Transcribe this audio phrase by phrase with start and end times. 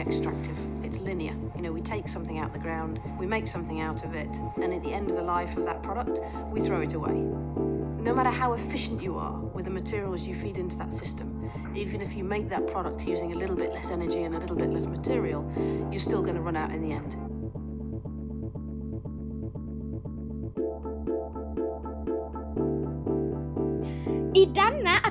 [0.00, 0.56] extractive.
[0.82, 1.34] It's linear.
[1.54, 4.30] You know, we take something out the ground, we make something out of it,
[4.60, 7.12] and at the end of the life of that product, we throw it away.
[7.12, 12.00] No matter how efficient you are with the materials you feed into that system, even
[12.00, 14.70] if you make that product using a little bit less energy and a little bit
[14.70, 15.44] less material,
[15.90, 17.29] you're still going to run out in the end.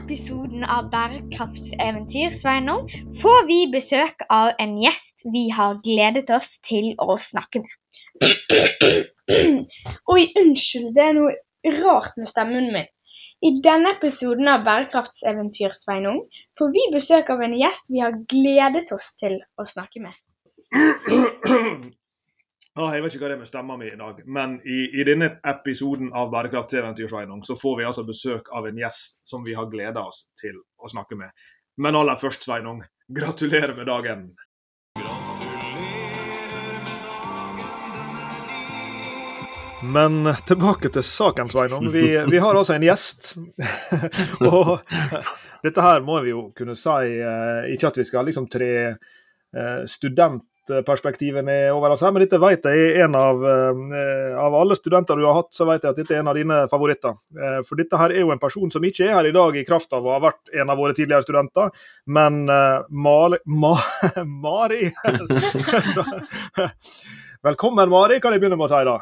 [0.10, 2.88] Episoden av Bærekraftseventyr Sveinung,
[3.22, 7.76] får vi besøk av en gjest vi har gledet oss til å snakke med.
[10.14, 12.90] Oi, unnskyld, det er noe rart med stemmen min.
[13.46, 16.24] I denne episoden av Bærekraftseventyr Sveinung,
[16.58, 20.18] får vi besøk av en gjest vi har gledet oss til å snakke med.
[22.80, 25.04] Ah, jeg vet ikke hva det er med stemma mi i dag, men i, i
[25.04, 27.10] denne episoden av Bærekraftseventyr
[27.44, 30.88] så får vi altså besøk av en gjest som vi har gleda oss til å
[30.88, 31.28] snakke med.
[31.76, 32.80] Men aller først, Sveinung,
[33.12, 34.22] gratulerer med dagen.
[39.84, 41.92] Men tilbake til saken, Sveinung.
[41.92, 43.34] Vi, vi har altså en gjest.
[44.54, 44.78] og
[45.68, 49.84] dette her må vi jo kunne si, eh, ikke at vi skal liksom tre eh,
[50.70, 54.78] studentperspektivet ned over oss her, men dette vet jeg er en av, eh, av alle
[54.78, 57.18] studenter du har hatt, så vet jeg at dette er en av dine favoritter.
[57.34, 59.66] Eh, for dette her er jo en person som ikke er her i dag i
[59.66, 61.72] kraft av å ha vært en av våre tidligere studenter,
[62.08, 63.76] men eh, Mari, Ma,
[64.26, 64.92] Mari.
[67.44, 69.00] Velkommen, Mari, kan jeg begynne med å si da.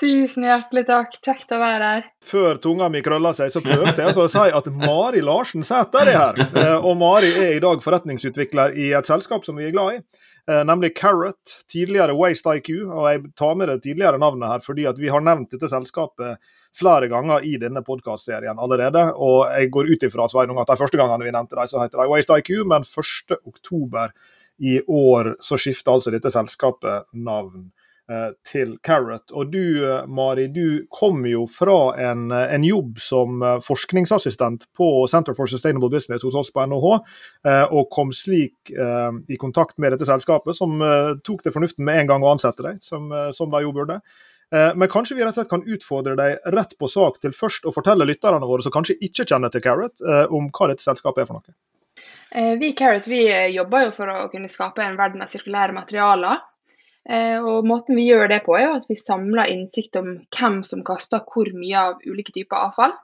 [0.00, 1.16] Tusen hjertelig takk.
[1.20, 2.04] Kjekt å være her.
[2.24, 6.16] Før tunga mi krølla seg, så prøvde jeg å si at Mari Larsen Sæter er
[6.16, 6.78] her.
[6.78, 10.00] Og Mari er i dag forretningsutvikler i et selskap som vi er glad i,
[10.46, 12.70] nemlig Carrot, tidligere Waste IQ.
[12.86, 16.40] Og jeg tar med det tidligere navnet her fordi vi har nevnt dette selskapet
[16.76, 19.10] flere ganger i denne podkastserien allerede.
[19.16, 22.02] Og jeg går ut ifra Sveinung, at de første gangene vi nevnte dem, så heter
[22.02, 24.10] de Waste IQ, men 1.10
[24.60, 27.79] i år så skifter altså dette selskapet navn eh,
[28.46, 29.30] til Carrot.
[29.32, 34.66] Og du, eh, Mari, du kom jo fra en, eh, en jobb som eh, forskningsassistent
[34.76, 36.96] på Center for Sustainable Business hos oss på NHH,
[37.46, 41.84] eh, og kom slik eh, i kontakt med dette selskapet, som eh, tok det fornuften
[41.86, 44.00] med en gang å ansette deg, som, eh, som de jo burde.
[44.52, 47.68] Eh, Men kanskje vi rett og slett kan utfordre deg rett på sak til først
[47.68, 51.22] å fortelle lytterne våre som kanskje ikke kjenner til Carrot, eh, om hva dette selskapet
[51.22, 51.54] er for noe.
[52.32, 55.30] Eh, Vi i Carrot vi eh, jobber jo for å kunne skape en verden av
[55.30, 56.42] sirkulære materialer.
[57.08, 60.60] Eh, Og måten vi gjør det på, er jo at vi samler innsikt om hvem
[60.66, 62.96] som kaster hvor mye av ulike typer avfall.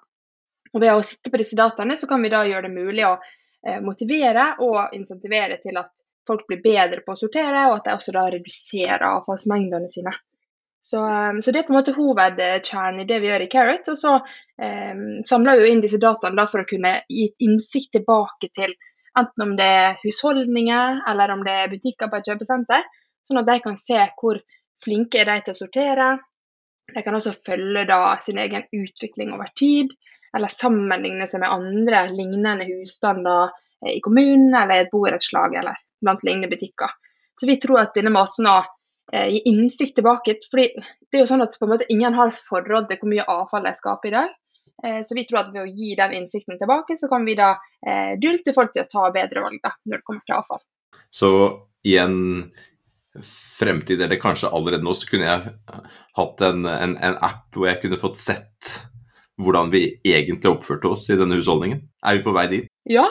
[0.74, 3.16] Og ved å sitte på disse dataene, så kan vi da gjøre det mulig å
[3.16, 5.92] eh, motivere og insentivere til at
[6.26, 10.12] folk blir bedre på å sortere, og at de også da reduserer avfallsmengdene sine.
[10.84, 13.88] Så, eh, så det er på en måte hovedkjernen i det vi gjør i Carrot.
[13.94, 14.18] Og så
[14.60, 14.92] eh,
[15.26, 18.76] samler vi inn disse dataene da for å kunne gi innsikt tilbake til
[19.16, 22.84] enten om det er husholdninger eller om det er butikker på et kjøpesenter,
[23.26, 24.40] sånn at de kan se hvor
[24.84, 26.10] flinke er de til å sortere.
[26.94, 29.90] De kan også følge da sin egen utvikling over tid,
[30.36, 33.50] eller sammenligne seg med andre lignende husstander
[33.84, 36.92] eh, i kommunen eller i et borettslag eller blant lignende butikker.
[37.40, 38.58] Så vi tror at denne måten å
[39.12, 43.00] eh, gi innsikt tilbake fordi det er jo sånn at måte ingen har forhold til
[43.00, 44.34] hvor mye avfall de skaper i dag.
[44.84, 47.54] Eh, Så vi tror at ved å gi den innsikten tilbake, så kan vi da
[47.86, 50.64] eh, dulte folk til å ta bedre valg da, når det kommer til avfall.
[51.10, 51.30] Så
[51.86, 52.18] i en
[53.24, 55.54] fremtid, eller kanskje allerede nå, så kunne jeg
[56.18, 58.74] hatt en, en, en app hvor jeg kunne fått sett
[59.42, 61.82] hvordan vi egentlig oppførte oss i denne husholdningen.
[62.04, 62.68] Er vi på vei dit?
[62.88, 63.04] Ja,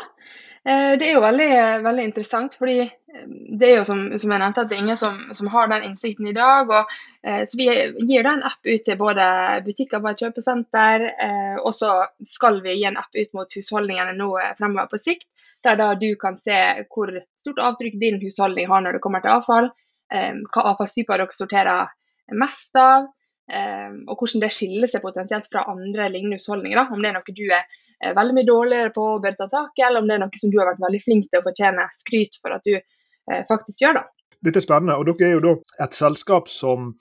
[0.65, 1.49] eh, det er jo veldig,
[1.85, 3.27] veldig interessant, fordi eh,
[3.59, 5.85] det er jo som, som jeg nevnte, at det er ingen som, som har den
[5.91, 6.73] innsikten i dag.
[6.73, 7.69] Og, eh, så vi
[8.09, 9.29] gir da en app ut til både
[9.67, 11.93] butikker på et kjøpesenter, eh, og så
[12.25, 15.29] skal vi gi en app ut mot husholdningene nå eh, fremover på sikt,
[15.65, 16.57] der da du kan se
[16.93, 19.69] hvor stort avtrykk din husholdning har når det kommer til avfall,
[20.09, 21.87] hva avfallstyper dere sorterer
[22.33, 23.07] mest av,
[23.51, 26.81] eh, og hvordan det skiller seg potensielt fra andre lignende husholdninger.
[26.91, 29.81] Om det er noe du er eh, veldig mye dårligere på og bør ta tak
[29.81, 31.89] i, eller om det er noe som du har vært veldig flink til å fortjene
[31.97, 34.01] skryt for at du eh, faktisk gjør.
[34.01, 34.07] da.
[34.45, 36.93] Dette er spennende, og dere er jo da et selskap som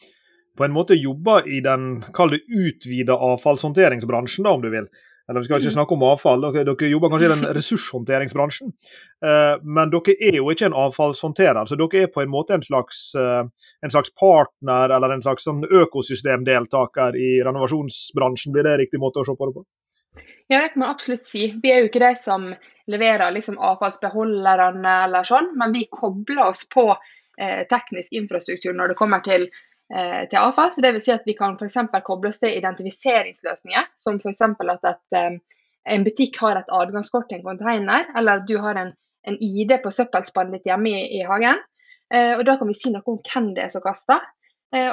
[0.54, 4.86] på en måte jobber i den kall det utvida avfallshåndteringsbransjen, da, om du vil.
[5.28, 8.74] Eller vi skal ikke snakke om avfall, dere, dere jobber kanskje i den ressurshåndteringsbransjen.
[9.24, 12.66] Eh, men dere er jo ikke en avfallshåndterer, så dere er på en måte en
[12.66, 13.40] slags, eh,
[13.84, 18.52] en slags partner eller en slags sånn økosystemdeltaker i renovasjonsbransjen.
[18.52, 19.64] Blir det riktig måte å se på det på?
[20.52, 21.48] Ja, det kan man absolutt si.
[21.62, 22.50] Vi er jo ikke de som
[22.92, 28.98] leverer liksom avfallsbeholderne eller sånn, men vi kobler oss på eh, teknisk infrastruktur når det
[29.00, 29.48] kommer til,
[29.92, 30.72] til avfall.
[30.72, 31.76] Så det vil si at vi kan f.eks.
[32.06, 34.44] koble oss til identifiseringsløsninger, som f.eks.
[34.44, 35.36] at et, eh,
[35.94, 38.94] en butikk har et adgangskort til en container, eller at du har en,
[39.28, 41.60] en ID på søppelspannet ditt hjemme i, i hagen.
[42.14, 44.20] og Da kan vi si noe om hvem det er som kaster.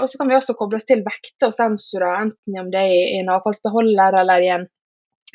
[0.01, 2.93] Og så kan vi også koble oss til vekter og sensorer, enten om det er
[2.95, 4.65] i en avfallsbeholder eller i en,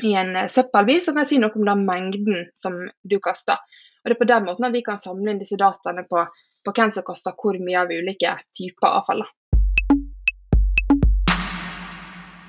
[0.05, 3.61] i en søppelbil, så kan si noe om den mengden som du kaster.
[4.07, 6.21] Og Det er på den måten at vi kan samle inn disse dataene på,
[6.63, 9.25] på hvem som kaster hvor mye av ulike typer avfall.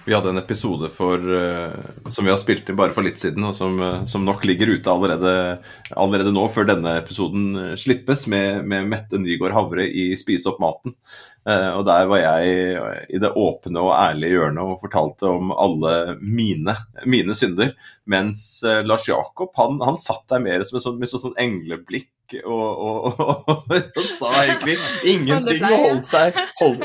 [0.08, 1.74] Vi hadde en episode for, uh,
[2.16, 4.72] som vi har spilt inn bare for litt siden, og som, uh, som nok ligger
[4.72, 5.34] ute allerede,
[6.00, 10.62] allerede, nå, før denne episoden uh, slippes, med, med, Mette Nygaard Havre i Spise opp
[10.64, 10.96] maten.
[11.48, 12.56] Og Der var jeg
[13.08, 16.76] i det åpne og ærlige hjørnet og fortalte om alle mine,
[17.08, 17.72] mine synder.
[18.04, 22.52] Mens Lars Jakob han, han satt der mer som en sånn, med sånn engleblikk og,
[22.52, 24.76] og, og, og, sa egentlig
[25.08, 26.84] ingenting og holdt seg hold,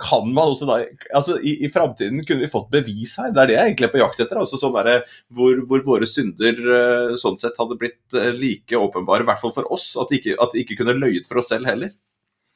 [0.00, 0.78] Kan man også da
[1.14, 3.30] altså I, i framtiden kunne vi fått bevis her.
[3.32, 4.40] Det er det jeg egentlig er på jakt etter.
[4.42, 9.24] altså sånn der, hvor, hvor, våre synder eh, sånn sett hadde blitt eh, like åpenbare,
[9.24, 11.52] i hvert fall for oss, at de ikke, at de ikke kunne løyet for oss
[11.52, 11.92] selv heller.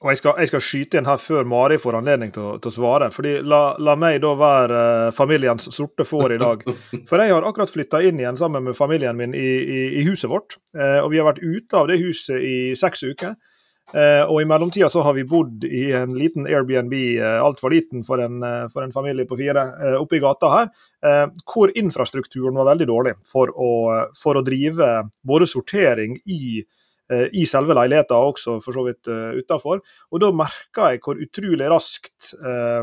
[0.06, 2.74] Og jeg skal, jeg skal, skyte inn her før Mari får anledning til, til å
[2.76, 3.08] svare.
[3.10, 6.62] fordi la, la, meg da være uh, familiens sorte får i dag.
[7.08, 10.30] For jeg har akkurat flytta inn igjen sammen med familien min i, i, i huset
[10.30, 10.60] vårt.
[10.78, 13.34] Eh, og vi har vært ute av det huset i seks uker.
[13.94, 18.06] Eh, og i mellomtida så har vi bodd i en liten Airbnb, eh, altfor liten
[18.06, 18.38] for en,
[18.70, 19.66] for en, familie på fire,
[19.98, 20.70] oppe i gata her.
[21.46, 23.72] hvor infrastrukturen var veldig dårlig for å,
[24.18, 24.94] for å drive
[25.26, 26.74] både sortering i Eh,
[27.32, 29.82] i selve leiligheten, og også for så vidt uh, utafor.
[30.10, 32.82] Og da merka jeg hvor utrolig raskt uh,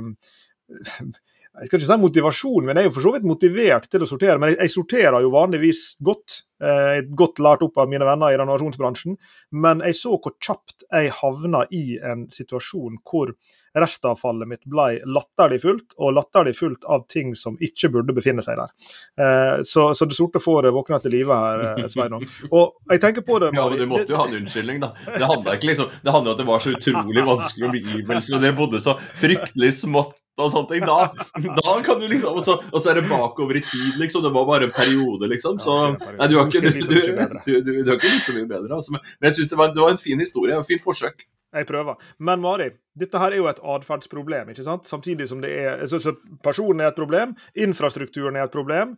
[1.54, 4.10] jeg skal ikke si motivasjon, men jeg er jo for så vidt motivert til å
[4.10, 4.40] sortere.
[4.42, 6.42] Men jeg, jeg sorterer jo vanligvis godt.
[6.64, 9.18] Er godt lært opp av mine venner i renovasjonsbransjen.
[9.62, 13.36] Men jeg så hvor kjapt jeg havna i en situasjon hvor
[13.74, 18.60] restavfallet mitt ble latterlig fullt, og latterlig fullt av ting som ikke burde befinne seg
[18.60, 18.74] der.
[19.18, 22.26] Eh, så, så det sorte fåret våkna til live her, eh, Sveinung.
[22.52, 24.94] Og jeg tenker på det Ja, men Du måtte jo ha en unnskyldning, da.
[25.06, 28.46] Det handla ikke liksom Det handla om at det var så utrolig vanskelig omgivelser, og
[28.46, 30.86] dere bodde så fryktelig smått og sånne ting.
[30.88, 31.12] Da,
[31.60, 34.24] da kan du liksom Og så, og så er det bakover i tid, liksom.
[34.26, 35.60] Det var bare en periode, liksom.
[35.64, 38.72] Så nei, du har ikke, du, du, du, du har ikke blitt så mye bedre.
[38.80, 38.96] Altså.
[38.98, 41.26] Men jeg syns det, det, var en fin historie, en fin forsøk.
[41.54, 42.00] Jeg prøver.
[42.18, 44.50] Men Mari, dette her er jo et atferdsproblem.
[44.50, 44.88] ikke sant?
[44.90, 48.96] Samtidig som det er så, så Personen er et problem, infrastrukturen er et problem.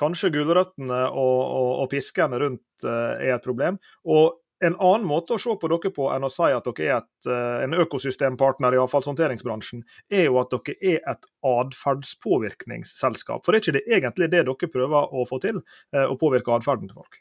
[0.00, 3.80] Kanskje gulrøttene og, og, og piskene rundt uh, er et problem.
[4.04, 6.96] Og en annen måte å se på dere på enn å si at dere er
[6.98, 13.44] et, uh, en økosystempartner i avfallshåndteringsbransjen, er jo at dere er et atferdspåvirkningsselskap.
[13.46, 15.56] For er ikke det egentlig det dere prøver å få til?
[15.94, 17.14] Uh, å påvirke atferden til folk?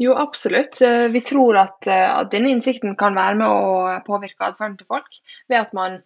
[0.00, 0.80] Jo, absolutt.
[0.80, 4.88] Eh, vi tror at, eh, at, denne innsikten kan være med å påvirke atferden til
[4.88, 5.18] folk.
[5.52, 5.98] Ved at man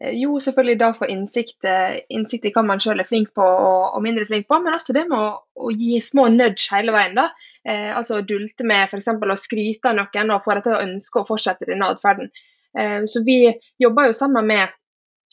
[0.00, 1.68] eh, jo selvfølgelig da får innsikt,
[2.08, 4.96] innsikt i hva man selv er flink på og, og, mindre flink på, men også
[4.96, 7.18] det med å, å gi små nudge hele veien.
[7.18, 7.28] da.
[7.68, 9.08] Eh, altså dulte med f.eks.
[9.08, 12.30] å skryte av noen og få dem til å ønske å fortsette denne atferden.
[12.78, 13.38] Eh, så vi
[13.82, 14.64] jobber jo sammen med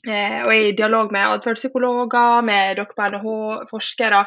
[0.07, 4.23] eh, og er i dialog med atferdspsykologer, med dere på NHH, forskere,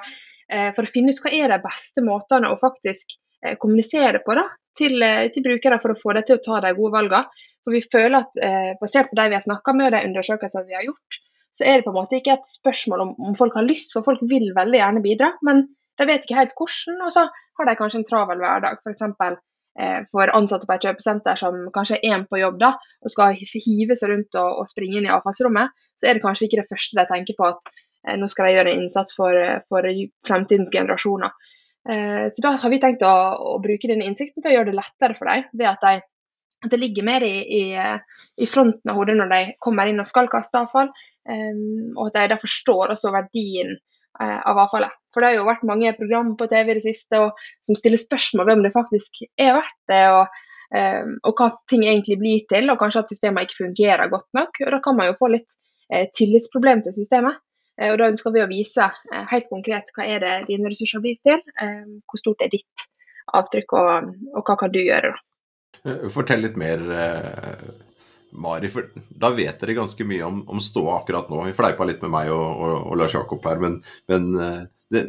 [0.76, 3.14] for å finne ut hva er de beste måtene å faktisk
[3.46, 4.44] Eh, kommunisere på da,
[4.78, 7.42] til, eh, til, brukere for å få dem til å ta de gode valgene.
[7.62, 10.68] For vi føler at eh, Basert på de vi har snakka med og de undersøkelsene
[10.68, 11.18] vi har gjort,
[11.58, 14.06] så er det på en måte ikke et spørsmål om, om folk har lyst, for
[14.06, 15.32] folk vil veldig gjerne bidra.
[15.46, 15.66] Men
[16.02, 18.78] de vet ikke helt hvordan, og så har de kanskje en travel hverdag.
[18.82, 19.40] F.eks.
[19.80, 23.32] Eh, for ansatte på et kjøpesenter som kanskje er én på jobb da, og skal
[23.32, 26.68] hive seg rundt og, og, springe inn i avfallsrommet, så er det kanskje ikke det
[26.68, 29.38] første de tenker på at eh, nå skal de gjøre en innsats for,
[29.72, 29.88] for
[30.28, 31.32] fremtidens generasjoner.
[31.88, 33.14] Eh, så da har vi tenkt å,
[33.54, 36.74] å, bruke denne innsikten til å gjøre det lettere for dem, ved at, de, at
[36.74, 37.62] det ligger mer i, i,
[38.44, 40.92] i, fronten av hodet når de kommer inn og skal kaste avfall,
[41.26, 43.72] um, og at de da forstår også verdien
[44.20, 44.94] uh, av avfallet.
[45.12, 48.00] For det har jo vært mange program på TV i det siste og, som stiller
[48.00, 50.42] spørsmål om om det faktisk er verdt det, og,
[50.72, 54.60] um, og hva ting egentlig blir til, og kanskje at systemet ikke fungerer godt nok.
[54.64, 55.48] og Da kan man jo få litt
[55.92, 57.40] uh, tillitsproblem til systemet.
[57.80, 61.02] Eh, og Da ønsker vi å vise eh, helt konkret hva er det dine ressurser
[61.04, 62.88] blir til, eh, hvor stort er ditt
[63.32, 65.14] avtrykk, og, og hva kan du gjøre.
[66.12, 66.82] Fortell litt mer,
[68.32, 68.70] Mari.
[68.72, 71.44] for Da vet dere ganske mye om, om ståa akkurat nå.
[71.48, 74.32] Vi fleipa litt med meg og, og, og Lars Jakob her, men, men
[74.92, 75.06] det,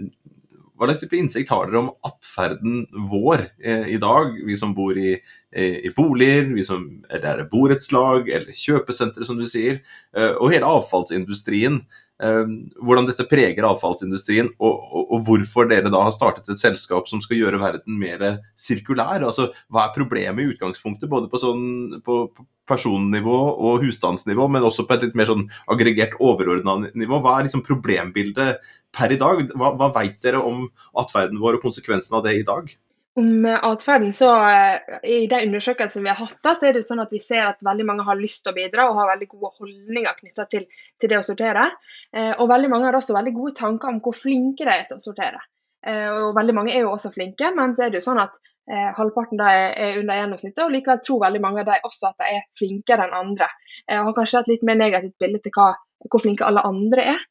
[0.74, 4.98] hva slags type innsikt har dere om atferden vår eh, i dag, vi som bor
[5.00, 5.14] i,
[5.54, 9.80] i boliger, vi som, eller er borettslag eller kjøpesentre, som du sier,
[10.18, 11.84] eh, og hele avfallsindustrien.
[12.24, 17.10] Eh, hvordan dette preger avfallsindustrien, og, og, og, hvorfor dere da har startet et selskap
[17.10, 18.24] som skal gjøre verden mer
[18.60, 19.26] sirkulær.
[19.28, 22.22] Altså, Hva er problemet i utgangspunktet, både på, sånn, på
[22.70, 27.20] personnivå og husstandsnivå, men også på et litt mer sånn aggregert overordna nivå?
[27.20, 28.64] Hva er liksom problembildet
[28.96, 29.44] per i dag?
[29.52, 32.72] Hva, hva veit dere om atferden vår og konsekvensen av det i dag?
[33.16, 36.88] Om atferden, så uh, I de undersøkelsene vi har hatt, da, så er det jo
[36.88, 39.28] sånn at vi ser at veldig mange har lyst til å bidra og har veldig
[39.36, 40.66] gode holdninger knytta til,
[40.98, 41.68] til, det å sortere.
[42.16, 44.98] Eh, og veldig mange har også veldig gode tanker om hvor flinke de er til
[44.98, 45.44] å sortere.
[45.86, 48.42] Eh, og veldig mange er jo også flinke, men så er det jo sånn at
[48.64, 52.22] halvparten da er, er, under gjennomsnittet, og likevel tror veldig mange av dem også at
[52.22, 53.50] de er flinkere enn andre.
[53.92, 55.66] og har kanskje et litt mer negativt bilde til hva,
[56.08, 57.26] hvor flinke alle andre er.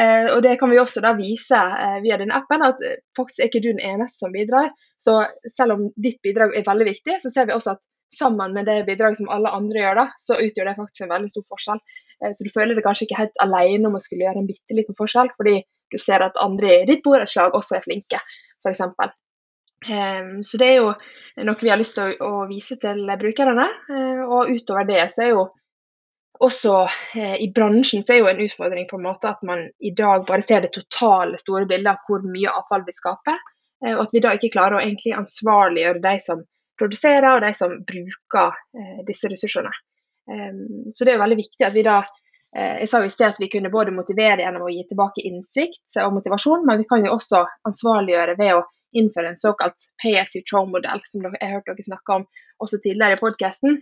[0.00, 3.40] Eh, og Det kan vi også da vise eh, via den appen, at eh, faktisk
[3.40, 4.72] er ikke du den eneste som bidrar.
[4.98, 5.20] Så
[5.54, 7.82] selv om ditt bidrag er veldig viktig, så ser vi også at
[8.14, 11.30] sammen med det bidraget som alle andre gjør, da, så utgjør det faktisk en veldig
[11.32, 11.80] stor forskjell.
[12.30, 14.94] Så du føler deg kanskje ikke helt alene om å skulle gjøre en bitte liten
[14.96, 15.56] forskjell, fordi
[15.90, 18.20] du ser at andre i ditt borettslag også er flinke,
[18.62, 18.84] f.eks.
[19.90, 20.92] Um, så det er jo
[21.42, 23.66] noe vi har lyst til å, å vise til brukerne.
[24.30, 25.48] Og utover det så er jo
[26.44, 26.74] også
[27.16, 30.26] eh, i bransjen så er jo en utfordring på en måte at man i dag
[30.28, 33.40] bare ser det totale store bildet av hvor mye avfall vi skaper.
[33.84, 36.44] Eh, og at vi da ikke klarer å egentlig ansvarliggjøre de som
[36.80, 39.72] produserer og de som bruker eh, disse ressursene.
[40.24, 41.98] Um, så det er jo veldig viktig at vi da
[42.56, 45.24] eh, Jeg sa jo i sted at vi kunne både motivere gjennom å gi tilbake
[45.28, 48.62] innsikt og motivasjon, men vi kan jo også ansvarliggjøre ved å
[48.96, 52.26] innføre en såkalt throw-modell, som jeg har hørt dere snakke om
[52.62, 53.80] også tidligere i podkasten,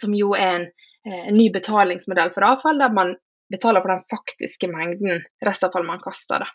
[0.00, 0.66] som jo er en
[1.04, 3.14] en ny betalingsmodell for avfall, der man
[3.50, 6.44] betaler for den faktiske mengden restavfall man kaster.
[6.44, 6.48] Da.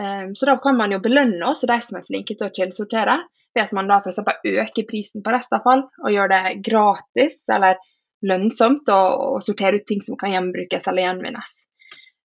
[0.00, 3.18] Eh, så da kan man jo belønne også de som er flinke til å kildesortere,
[3.54, 4.22] ved at man da f.eks.
[4.48, 7.76] øker prisen på restavfall og gjør det gratis eller
[8.24, 9.00] lønnsomt å,
[9.36, 11.64] å sortere ut ting som kan gjenbrukes eller gjenvinnes.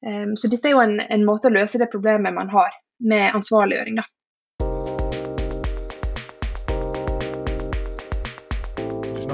[0.05, 2.71] Eh, så dette er jo en, en måte å løse det problemet man har
[3.03, 4.01] med ansvarliggjøring.
[4.01, 4.11] da.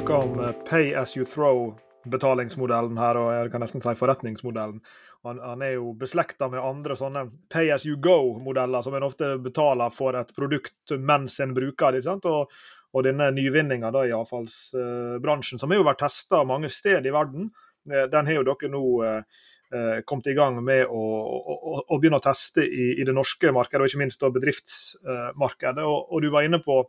[0.04, 0.36] Om
[0.66, 1.78] pay as you throw
[2.10, 4.82] betalingsmodellen her, og jeg kan nesten si forretningsmodellen.
[5.24, 9.38] Han, han er jo beslekta med andre sånne pay as you go-modeller, som en ofte
[9.44, 12.04] betaler for et produkt mens en bruker det.
[12.28, 12.52] Og,
[12.94, 17.50] og denne nyvinninga i avfallsbransjen, som har jo vært testa mange steder i verden,
[17.90, 19.42] eh, den har jo dere nå eh,
[19.74, 23.56] eh, kommet i gang med å, å, å begynne å teste i, i, det norske
[23.56, 25.88] markedet, og ikke minst bedriftsmarkedet.
[25.88, 26.84] Og, og, du var inne på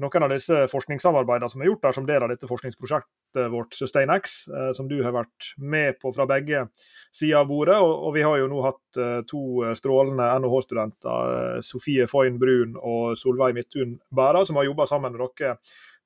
[0.00, 4.46] noen av disse forskningssamarbeidene som er gjort der som del av dette forskningsprosjektet vårt SustainX,
[4.48, 6.66] eh, som du har vært med på fra begge
[7.12, 7.76] sider av bordet.
[7.82, 9.44] Og, vi har jo nå hatt eh, to
[9.78, 15.26] strålende NHH-studenter, eh, Sofie Foyn Brun og Solveig Midthun Bæra, som har jobba sammen med
[15.38, 15.58] dere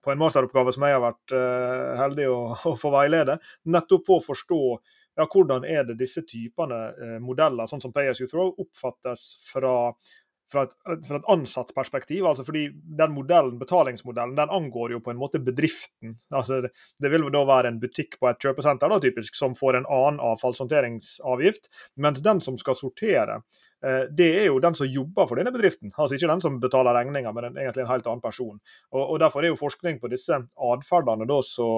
[0.02, 1.32] på en masteroppgave som jeg har vært
[1.98, 4.60] heldig å få veilede, nettopp på å forstå
[5.16, 9.72] ja, hvordan er det disse typene modeller, sånn som Pay as you throw, oppfattes fra
[10.52, 10.72] fra et,
[11.08, 12.26] fra et ansatt perspektiv.
[12.26, 16.16] altså fordi den modellen, Betalingsmodellen den angår jo på en måte bedriften.
[16.30, 16.70] altså Det,
[17.02, 20.20] det vil da være en butikk på et kjøpesenter da, typisk, som får en annen
[20.22, 21.70] avfallshåndteringsavgift.
[21.96, 23.40] Mens den som skal sortere,
[23.84, 25.92] eh, det er jo den som jobber for denne bedriften.
[25.96, 28.60] altså Ikke den som betaler regninga, men en, egentlig en helt annen person.
[28.92, 31.70] Og, og Derfor er jo forskning på disse atferdene så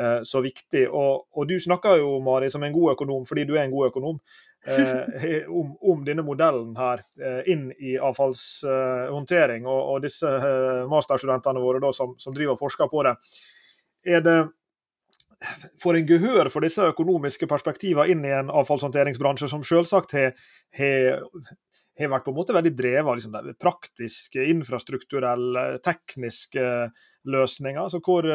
[0.00, 0.88] eh, så viktig.
[0.88, 3.92] Og, og, Du snakker jo Mari, som en god økonom, fordi du er en god
[3.92, 4.20] økonom
[4.66, 11.62] eh, om, om, denne modellen her eh, inn i avfallshåndtering, og, og, disse eh, masterstudentene
[11.62, 13.16] våre da, som, som, driver og forsker på det.
[14.06, 14.38] Er det
[15.78, 20.32] Får en gehør for disse økonomiske perspektivene inn i en avfallshåndteringsbransje som selvsagt har
[20.78, 26.64] har vært på en måte veldig drevet av liksom, praktiske, infrastrukturelle, tekniske
[27.30, 27.80] løsninger.
[27.82, 28.26] Altså hvor,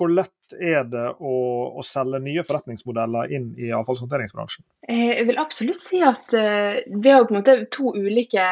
[0.00, 1.34] hvor lett er det å,
[1.76, 4.64] å, selge nye forretningsmodeller inn i avfallshåndteringsbransjen?
[4.88, 8.46] Eh, jeg vil absolutt si at uh, vi har på en måte to ulike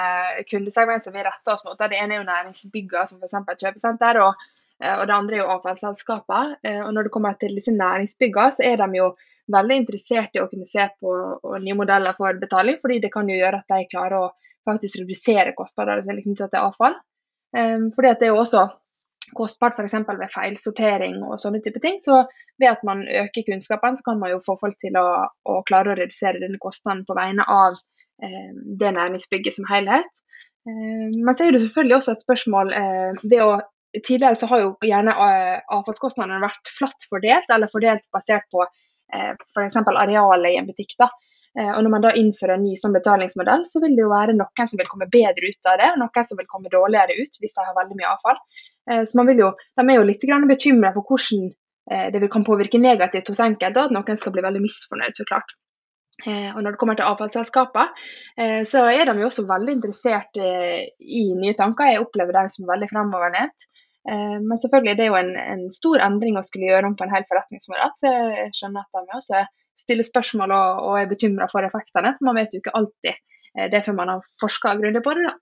[0.50, 1.78] kundesegment som vi retter oss mot.
[1.81, 3.64] Det ene er jo næringsbygger, som f.eks.
[3.64, 4.45] kjøpesenter, og,
[4.83, 6.59] eh, og, det andre er jo avfallsselskaper.
[6.85, 9.12] Og når det kommer til disse næringsbyggene, så er de jo
[9.49, 11.14] veldig interessert i å kunne se på
[11.64, 14.35] nye modeller for betaling, fordi det kan jo gjøre at de klarer å
[14.69, 16.99] faktisk redusere kostnadene som er knyttet til avfall.
[17.57, 18.67] Fordi at det er jo også
[19.37, 19.97] kostbart f.eks.
[20.08, 21.99] ved feilsortering og sånne type ting.
[22.04, 22.23] Så
[22.61, 25.92] ved at man øker kunnskapen, så kan man jo få folk til å, å klare
[25.92, 27.78] å redusere denne kostnaden på vegne av
[28.23, 30.08] eh, det næringsbygget som helhet.
[30.68, 33.58] Eh, men så er det selvfølgelig også et spørsmål eh, å
[34.04, 39.30] Tidligere så har jo gjerne eh, avfallskostnadene vært flatt fordelt, eller fordelt basert på eh,
[39.32, 39.78] f.eks.
[39.80, 40.92] arealet i en butikk.
[41.00, 41.08] da.
[41.58, 44.37] Eh, og Når man da innfører en ny sånn betalingsmodell, så vil det jo være
[44.37, 47.40] noen som vil komme bedre ut av det, og noen som vil komme dårligere ut
[47.40, 48.42] hvis de har veldig mye avfall.
[48.90, 51.49] Eh, så jo, De er jo litt bekymra for hvordan
[51.92, 55.26] eh, det kan påvirke negativt hos enkelte, og at noen skal bli veldig misfornøyd, så
[55.28, 55.57] klart.
[56.26, 57.92] Eh, og Når det kommer til avfallsselskaper,
[58.71, 61.88] så er de jo også veldig interessert i nye tanker.
[61.90, 63.64] Jeg opplever dem som veldig fremoverlent.
[64.07, 67.11] Men selvfølgelig det er jo en, en, stor endring å skulle gjøre om på en
[67.16, 67.90] hel forretningsmodell.
[67.99, 69.40] Så jeg skjønner at de også
[69.83, 72.14] stiller spørsmål og, og er bekymra for effektene.
[72.23, 73.18] Man vet jo ikke alltid
[73.75, 75.26] det før man har forska grundig på det.
[75.26, 75.35] da.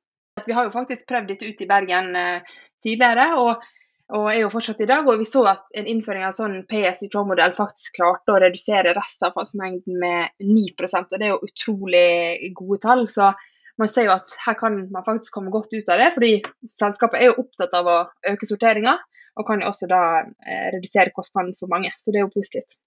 [0.48, 2.16] Vi har jo faktisk prøvd dette ut i Bergen
[2.86, 3.32] tidligere.
[3.42, 3.72] og
[4.14, 5.08] og er jo fortsatt i dag.
[5.08, 10.30] Og vi så at en innføring av sånn throw-modell faktisk klarte å redusere restavfallsmengden med
[10.46, 13.06] 9% og det er jo utrolig gode tall.
[13.10, 13.32] Så
[13.80, 16.32] man ser jo at her kan man faktisk komme godt ut av det, fordi
[16.70, 17.98] selskapet er jo opptatt av å
[18.30, 18.96] øke sorteringa,
[19.36, 21.92] og kan jo også da eh, redusere kostnaden for mange.
[22.00, 22.78] Så det er jo positivt.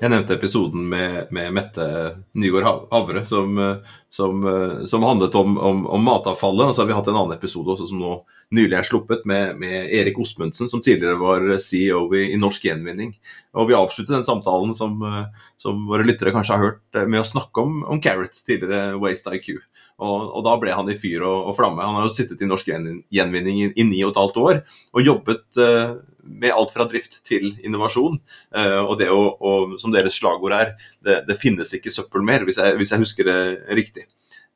[0.00, 1.86] Jeg nevnte episoden med, med Mette
[2.32, 3.58] Nygaard Havre som,
[4.08, 4.46] som,
[4.88, 6.70] som handlet om, om, om, matavfallet.
[6.70, 8.14] Og så har vi hatt en annen episode også som nå
[8.56, 13.12] nylig er sluppet, med, med Erik Osmundsen, som tidligere var CEO i, i Norsk Gjenvinning.
[13.54, 14.96] Og vi avslutter den samtalen som,
[15.60, 19.52] som, våre lyttere kanskje har hørt, med å snakke om, om Carrot, tidligere Waste IQ.
[20.00, 21.84] Og, og, da ble han i fyr og, og, flamme.
[21.84, 25.60] Han har jo sittet i Norsk Gjenvinning i ni og et halvt år og jobbet
[25.60, 28.18] uh, med alt fra drift til innovasjon.
[28.54, 30.74] Uh, og det å, og, som deres slagord er,
[31.04, 33.40] det, det finnes ikke søppel mer, hvis jeg, hvis jeg husker det
[33.78, 34.06] riktig.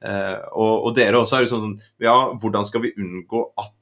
[0.04, 3.72] Uh, og, og, dere også er jo sånn Ja, hvordan skal vi unngå at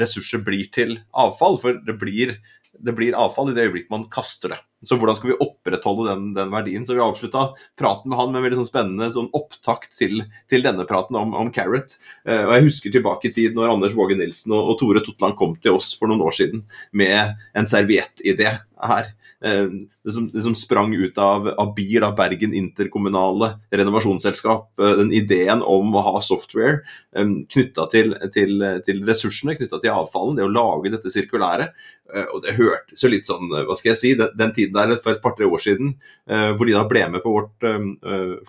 [0.00, 1.58] ressurser blir til avfall?
[1.60, 2.36] For det blir
[2.84, 4.60] det blir avfall i det øyeblikket man kaster det.
[4.86, 6.86] Så hvordan skal vi opprettholde den, den verdien?
[6.88, 10.64] Så vi avslutta praten med han med en veldig sånn spennende sånn opptakt til, til,
[10.64, 11.98] denne praten om, om Carrot.
[12.24, 15.36] Eh, og Jeg husker tilbake i tid når Anders Våge Nilsen og, og Tore Totland
[15.40, 16.64] kom til oss for noen år siden
[16.96, 19.12] med en serviettidé her.
[19.44, 19.66] Eh,
[20.04, 24.80] det som, det som, sprang ut av, av BIR, da, Bergen interkommunale renovasjonsselskap.
[24.80, 26.78] Eh, den ideen om å ha software
[27.16, 28.50] um, eh, knytta til, til,
[28.84, 31.66] til, ressursene, knytta til avfallen, det å lage dette sirkulære.
[32.34, 35.12] og det hørtes jo litt sånn, hva skal jeg si, den, den tiden der for
[35.14, 35.94] et par-tre år siden,
[36.26, 37.62] hvor de da ble med på vårt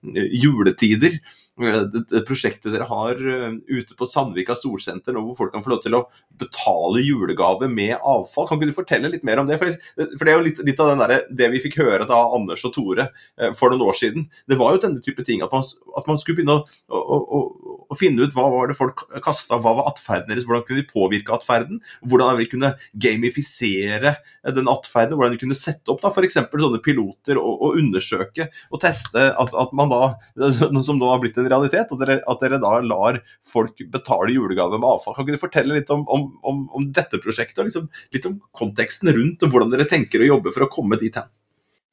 [0.04, 1.20] juletider
[1.58, 5.72] Eh, det prosjektet dere har eh, ute på Sandvika Storsenter nå, hvor folk kan få
[5.74, 6.04] lov til å
[6.38, 8.46] betale julegave med avfall.
[8.50, 9.58] Kan ikke du fortelle litt mer om det?
[9.58, 12.76] For det er jo litt, litt av der, det vi fikk høre da Anders og
[12.78, 14.28] Tore eh, for noen år siden.
[14.46, 15.66] Det var jo denne type ting at man,
[15.98, 17.42] at man skulle begynne å, å, å,
[17.88, 20.92] å, finne ut hva var det folk kasta, hva var atferden deres, hvordan kunne de
[20.92, 21.82] påvirke atferden?
[22.06, 24.14] Hvordan vi kunne gamifisere
[24.56, 26.38] den atferden, hvordan de kunne sette opp da f.eks.
[26.38, 30.02] sånne piloter og, og, undersøke og teste at, at man da,
[30.88, 31.92] som nå har blitt en realitet.
[31.92, 35.18] At dere, at dere, da lar folk betale julegave med avfall.
[35.18, 39.12] Kan ikke du fortelle litt om, om, om, om dette prosjektet, liksom, litt om konteksten
[39.16, 41.30] rundt, og hvordan dere tenker å jobbe for å komme dit hen?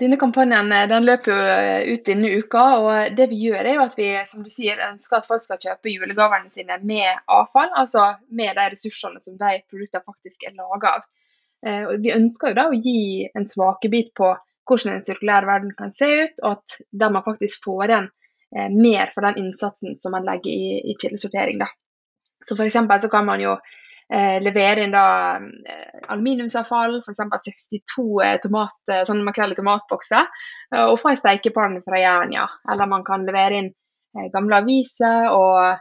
[0.03, 2.63] Denne kampanjen eh, den løper jo eh, ut denne uka.
[2.83, 5.61] og det Vi gjør er jo at vi som du sier, ønsker at folk skal
[5.63, 7.71] kjøpe julegavene sine med avfall.
[7.79, 11.07] Altså med de ressursene som de produktene faktisk er laget av.
[11.67, 14.35] Eh, vi ønsker jo da å gi en smakebit på
[14.69, 18.11] hvordan en sirkulær verden kan se ut, og at der man faktisk får igjen
[18.57, 21.61] eh, mer for den innsatsen som man legger i, i kildesortering.
[21.63, 21.71] Da.
[22.45, 23.55] Så for så kan man jo
[24.13, 27.23] eh, levere inn da eh, aluminiumsavfall, f.eks.
[27.71, 28.77] 62 eh, tomat,
[29.09, 30.29] sånne makrell i tomatbokser,
[30.85, 32.47] og få en steikepanne fra Jernia.
[32.73, 33.73] Eller man kan levere inn
[34.33, 35.81] gamle aviser og,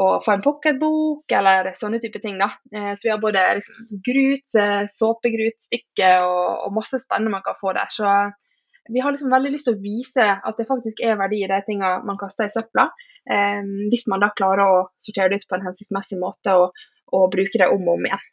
[0.00, 2.38] og få en pocketbok, eller sånne type ting.
[2.40, 2.50] da.
[2.68, 4.56] så vi har både liksom, grut,
[4.90, 7.92] såpegrutstykke og, og masse spennende man kan få der.
[7.94, 8.08] Så
[8.92, 11.60] vi har liksom veldig lyst til å vise at det faktisk er verdi i de
[11.66, 12.88] tingene man kaster i søpla,
[13.30, 16.84] eh, hvis man da klarer å sortere det ut på en hensiktsmessig måte og,
[17.16, 18.26] og bruke det om og om igjen.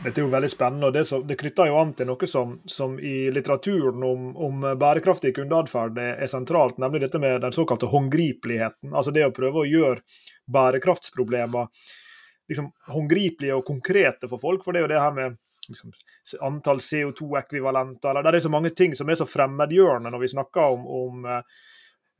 [0.00, 2.54] Dette er jo veldig spennende, og det, så, det knytter jo an til noe som,
[2.64, 7.90] som i litteraturen om, om bærekraftig kundeatferd er, er, sentralt, nemlig dette med den såkalte
[7.92, 8.94] håndgripeligheten.
[8.94, 10.00] Altså det å prøve å gjøre
[10.48, 11.68] bærekraftsproblemer
[12.48, 14.64] liksom, håndgripelige og konkrete for folk.
[14.64, 15.36] For det er jo det her med
[15.68, 15.92] liksom,
[16.48, 18.14] antall CO2-ekvivalenter.
[18.14, 21.28] eller Det er så mange ting som er så fremmedgjørende når vi snakker om, om,
[21.28, 21.68] eh,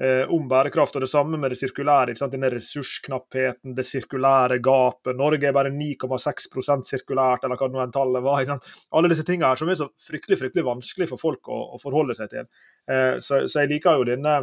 [0.00, 0.94] om bærekraft.
[0.96, 2.14] og Det samme med det sirkulære.
[2.32, 5.16] Denne ressursknappheten, det sirkulære gapet.
[5.16, 8.54] Norge er bare 9,6% sirkulært, eller hva nå enn tallet var.
[8.96, 12.16] Alle disse tingene her som er så fryktelig fryktelig vanskelig for folk å, å forholde
[12.18, 12.48] seg til.
[12.90, 14.36] Eh, så, så, jeg liker jo denne,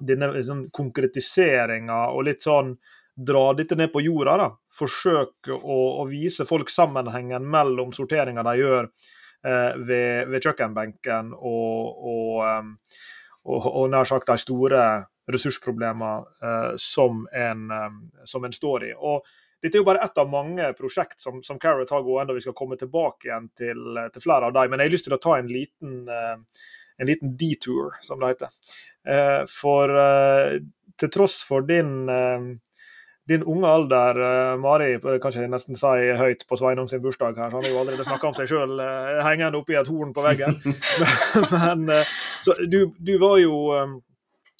[0.00, 2.76] denne liksom, konkretiseringa og litt sånn
[3.18, 4.36] dra dette ned på jorda.
[4.38, 4.48] da.
[4.78, 12.04] Forsøke å, å vise folk sammenhengen mellom sorteringa de gjør eh, ved, ved, kjøkkenbenken og,
[12.12, 12.74] og, um,
[13.44, 14.84] og, og, nær sagt de store
[15.28, 18.92] ressursproblemene eh, som, en, um, som, en, står i.
[18.94, 19.26] Og
[19.62, 22.46] dette er jo bare ett av mange prosjekt som, som Carrot har gående, og vi
[22.46, 24.72] skal komme tilbake igjen til, til flere av dem.
[24.72, 26.64] Men jeg har lyst til å ta en liten, eh,
[26.98, 28.74] en liten detour, som det heter.
[29.08, 29.92] Eh, for
[30.98, 32.08] til tross for din
[33.28, 34.18] din unge alder,
[34.60, 38.06] Mari, kan jeg nesten si høyt på Sveinung sin bursdag her, han har jo allerede
[38.06, 38.80] snakka om seg sjøl
[39.26, 40.56] hengende oppi et horn på veggen.
[41.54, 41.84] Men,
[42.44, 43.58] så du, du, var jo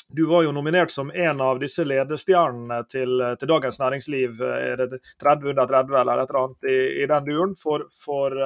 [0.08, 5.00] du var jo nominert som en av disse ledestjernene til, til Dagens Næringsliv, er det
[5.20, 8.36] 30 under 30 eller et eller annet i, i den duren, for, for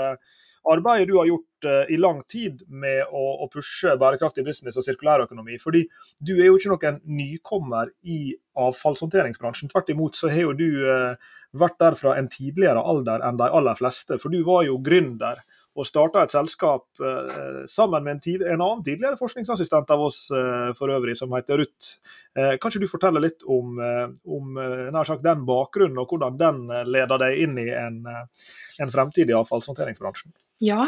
[0.70, 5.58] arbeidet du har gjort i lang tid med å, å, pushe bærekraftig business og sirkulærøkonomi.
[5.62, 5.84] Fordi
[6.18, 9.70] du er jo ikke noen nykommer i avfallshåndteringsbransjen.
[9.72, 13.48] Tvert imot så har jo du uh, vært der fra en tidligere alder enn de
[13.48, 14.18] aller fleste.
[14.20, 18.60] For du var jo gründer og starta et selskap eh, sammen med en, tid, en,
[18.60, 21.94] annen tidligere forskningsassistent av oss eh, for øvrig, som heter Ruth.
[22.36, 24.04] Eh, kan ikke du fortelle litt om, eh,
[24.36, 28.92] om eh, sagt den bakgrunnen, og hvordan den eh, leder deg inn i en, en
[28.92, 30.28] fremtidig avfallshåndteringsbransje?
[30.62, 30.84] Ja,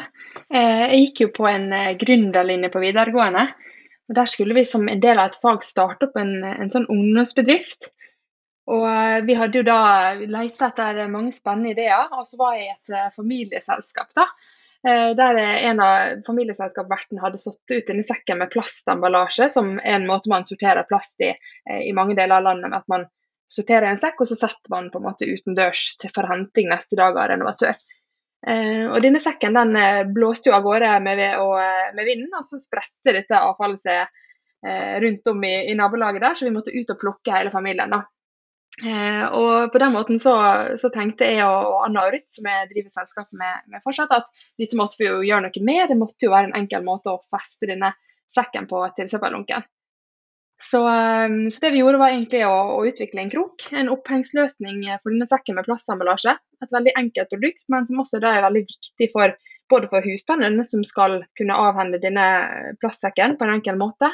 [0.54, 3.48] jeg gikk jo på en gründerlinje på videregående.
[4.12, 7.88] Der skulle vi som en del av et fag starte opp en, en sånn ungdomsbedrift.
[8.74, 8.84] Og
[9.28, 9.78] vi hadde jo da
[10.16, 14.12] leita etter mange spennende ideer, og så var jeg i et familieselskap.
[14.16, 14.26] da,
[14.88, 20.08] Eh, der en av familieselskapsvertene hadde satt ut denne sekken med plastemballasje, som er en
[20.10, 22.68] måte man sorterer plast i eh, i mange deler av landet.
[22.68, 23.06] med at man
[23.48, 27.16] sorterer en sekk, og så setter man på en måte utendørs til forhenting neste dag
[27.16, 27.80] av renovatør.
[28.44, 29.78] Eh, og denne sekken den
[30.12, 31.22] blåste jo av gårde med,
[31.96, 34.20] med vinden, og så spredte dette avfallet seg
[34.64, 37.90] rundt om i, i, nabolaget der, så vi måtte ut og plukke hele familien.
[37.92, 37.98] da.
[38.82, 40.34] Eh, og på den måten så,
[40.80, 44.48] så, tenkte jeg og Anna og Ruth, som jeg driver selskapet med, med, fortsatt, at
[44.58, 45.84] dette måtte vi jo gjøre noe med.
[45.92, 47.92] Det måtte jo være en enkel måte å feste denne
[48.34, 49.66] sekken på til søppeldunken.
[50.64, 54.84] Så, um, så, det vi gjorde var egentlig å, å, utvikle en krok, en opphengsløsning
[55.02, 56.36] for denne sekken med plastemballasje.
[56.64, 59.34] Et veldig enkelt produkt, men som også er veldig viktig for
[59.72, 62.26] både for husstandene, som skal kunne avhende denne
[62.80, 64.10] plastsekken på en enkel måte,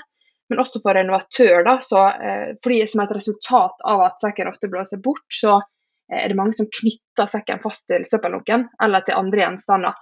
[0.50, 1.62] men også for renovatør.
[1.66, 6.24] Da, så, eh, fordi Som et resultat av at sekken ofte blåser bort, så eh,
[6.24, 9.94] er det mange som knytter sekken fast til søppeldunken eller til andre gjenstander.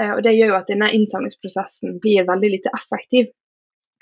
[0.00, 3.30] Eh, og Det gjør jo at denne innsamlingsprosessen blir veldig lite effektiv.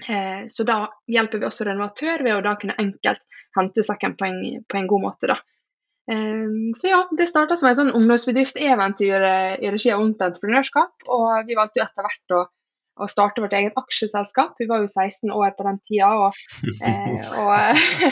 [0.08, 3.22] Eh, så da hjelper vi også renovatør ved å da kunne enkelt
[3.56, 4.38] hente sekken på en,
[4.68, 5.30] på en god måte.
[5.32, 5.38] da.
[6.12, 11.06] Eh, så ja, det starta som et sånn ungdomsbedrift-eventyr eh, i regi av Ungt Entreprenørskap.
[11.06, 12.42] Og vi valgte jo etter hvert å
[13.00, 14.56] å starte vårt eget aksjeselskap.
[14.60, 16.40] Vi var jo 16 år på den tida, og,
[16.84, 17.52] eh, og,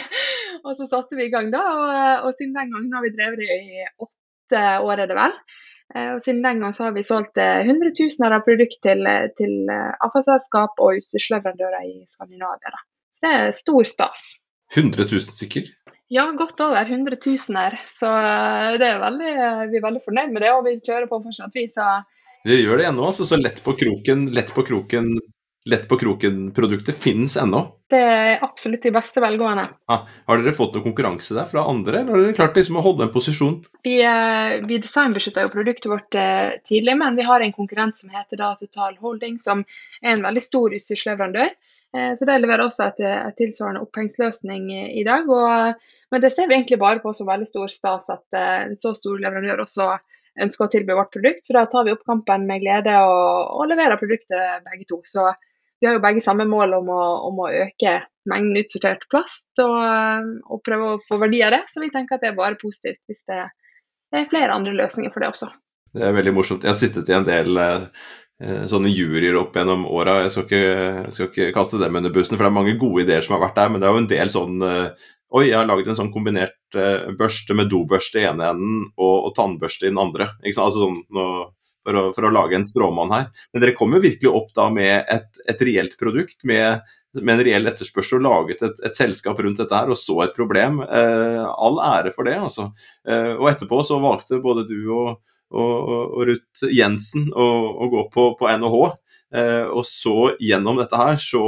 [0.65, 1.65] og, så satte vi i gang da.
[1.75, 1.91] Og,
[2.29, 5.37] og, siden den gangen har vi drevet det i åtte år, er det vel.
[5.95, 9.73] Eh, og siden den gang så har vi solgt eh, hundretusener av produkter til, til
[9.73, 12.75] eh, avfallsselskap og utstyrsleverandører i Skandinavia.
[12.77, 12.85] Da.
[13.17, 14.29] Så det er stor stas.
[14.77, 15.67] 100 000 stykker?
[16.11, 17.77] Ja, godt over 100 000 her.
[17.91, 18.09] Så
[18.79, 19.35] det er veldig,
[19.71, 21.55] vi er veldig fornøyd med det, og vi kjører på fortsatt.
[21.55, 21.87] Vi, så
[22.47, 23.27] Vi gjør det ennå, altså.
[23.27, 25.13] Så lett på kroken, lett på kroken
[25.69, 27.61] Lett på kroken-produktet finnes ennå?
[27.91, 29.67] Det er absolutt de beste velgående.
[29.93, 32.85] Ah, har dere fått noe konkurranse der fra andre, eller har dere klart liksom å
[32.87, 33.59] holde en posisjon?
[33.85, 38.09] Vi, eh, vi designbeskytta jo produktet vårt eh, tidlig, men vi har en konkurrent som
[38.15, 39.61] heter da Total Holding, som
[40.01, 41.53] er en veldig stor utstyrsleverandør.
[41.93, 45.29] Eh, så de leverer også et, et tilsvarende opphengsløsning i dag.
[45.29, 48.95] Og, men det ser vi egentlig bare på som veldig stor stas at en så
[48.97, 49.93] stor leverandør også
[50.41, 51.45] ønsker å tilby vårt produkt.
[51.45, 55.03] Så da tar vi opp kampen med glede og, og leverer produktet begge to.
[55.05, 55.29] Så
[55.81, 59.79] vi har jo begge samme mål om å, om å øke mengden utsortert plast og,
[60.45, 61.63] og, prøve å få verdi av det.
[61.73, 65.25] Så vi tenker at det er bare positivt hvis det er flere andre løsninger for
[65.25, 65.49] det også.
[65.97, 66.67] Det er veldig morsomt.
[66.67, 67.87] Jeg har sittet i en del eh,
[68.71, 70.21] sånne juryer opp gjennom åra.
[70.27, 70.61] Jeg ikke,
[71.17, 73.59] skal ikke, kaste dem under bussen, for det er mange gode ideer som har vært
[73.59, 73.73] der.
[73.73, 76.75] Men det er jo en del sånn eh, Oi, jeg har laget en sånn kombinert
[76.75, 80.27] uh, børste med dobørste i ene enden og, og tannbørste i den andre.
[80.43, 80.73] Ikke sant?
[80.73, 81.27] Altså sånn, nå,
[81.87, 83.29] for, å, for, å, lage en stråmann her.
[83.53, 86.87] Men dere kom jo virkelig opp da med et, et reelt produkt, med,
[87.19, 90.37] med, en reell etterspørsel, og laget et, et, selskap rundt dette her, og så et
[90.37, 90.83] problem.
[90.87, 92.71] Eh, all ære for det, altså.
[93.09, 98.09] Eh, og etterpå så valgte både du og, og, og Ruth Jensen å, å gå
[98.15, 98.91] på, på NHH.
[99.31, 101.45] Eh, og så gjennom dette her så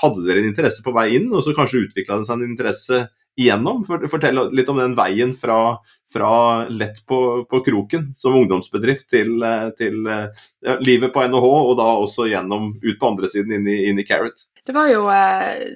[0.00, 3.02] hadde dere en interesse på vei inn, og så kanskje utvikla det seg en interesse
[3.40, 3.84] igjennom.
[3.86, 5.78] Fortell litt om den veien fra,
[6.12, 6.32] fra
[6.68, 7.18] lett på,
[7.50, 12.28] på, kroken som ungdomsbedrift til, eh, til eh, ja, livet på NHH, og da også
[12.30, 14.48] gjennom ut på andre siden inn i, inn i Carrot.
[14.62, 15.06] Det var jo,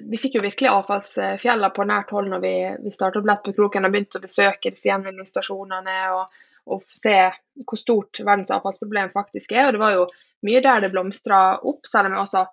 [0.07, 2.53] Vi fikk jo virkelig avfallsfjellene på nært hold når vi,
[2.85, 5.97] vi startet opp Lett på kroken og begynte å besøke disse gjenvinningsstasjonene.
[6.15, 7.15] og og se
[7.63, 9.67] hvor stort verdens avfallsproblem faktisk er.
[9.67, 10.07] Og det var jo
[10.47, 12.43] mye der det blomstra opp, selv om jeg også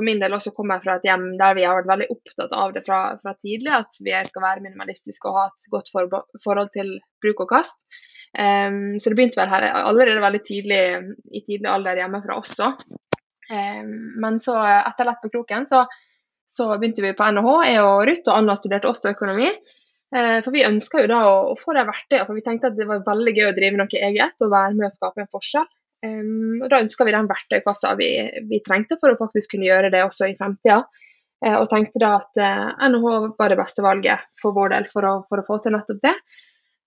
[0.00, 2.72] for min del også kommer fra et hjem der vi har vært veldig opptatt av
[2.72, 6.72] det fra, fra tidlig, at vi skal være minimalistiske og ha et godt for, forhold
[6.72, 7.76] til bruk og kast.
[8.30, 10.80] Um, så det begynte vel her allerede veldig tidlig
[11.34, 12.70] i tidlig alder hjemmefra også.
[13.50, 13.90] Um,
[14.22, 15.84] men så etter Lett på kroken så,
[16.48, 19.50] så begynte vi på NHH, jeg og Ruth, og Anna studerte også økonomi.
[20.10, 22.78] Eh, for vi ønska jo da å, å få de verktøyene, for vi tenkte at
[22.78, 25.68] det var veldig gøy å drive noe eget og være med å skape en forskjell.
[26.00, 28.10] Um, og Da ønska vi den verktøykassa vi,
[28.48, 30.82] vi, trengte for å faktisk kunne gjøre det også i fremtida.
[31.44, 35.08] Uh, og tenkte da at uh, NHH var det beste valget for vår del for
[35.08, 36.16] å, for å få til nettopp det.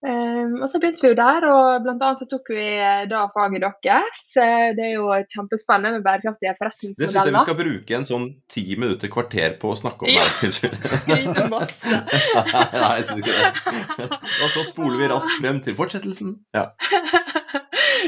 [0.03, 2.09] Um, og så begynte vi jo der, og bl.a.
[2.19, 4.25] så tok vi eh, da faget deres.
[4.35, 7.07] Det er jo kjempespennende med bærekraftige forretningsmodeller.
[7.07, 10.11] Det syns jeg vi skal bruke en sånn ti minutter, kvarter på å snakke om.
[10.11, 11.47] Ja.
[11.53, 12.01] Masse.
[12.81, 14.19] Nei, jeg syns ikke det.
[14.19, 16.35] Og så spoler vi raskt frem til fortsettelsen.
[16.51, 16.67] Ja.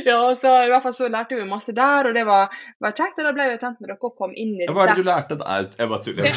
[0.04, 2.54] ja, så i hvert fall så lærte vi masse der, og det var,
[2.84, 3.20] var kjekt.
[3.20, 4.74] Og da ble jeg tent med dere og kom inn i det.
[4.74, 5.38] Hva er det du lærte?
[5.40, 5.70] der?
[5.80, 6.26] jeg bare tuller.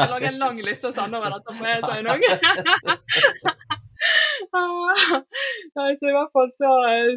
[0.00, 2.18] Jeg lager en lang liste hos Anne over dette, må jeg si noe.
[5.74, 6.70] så I hvert fall så,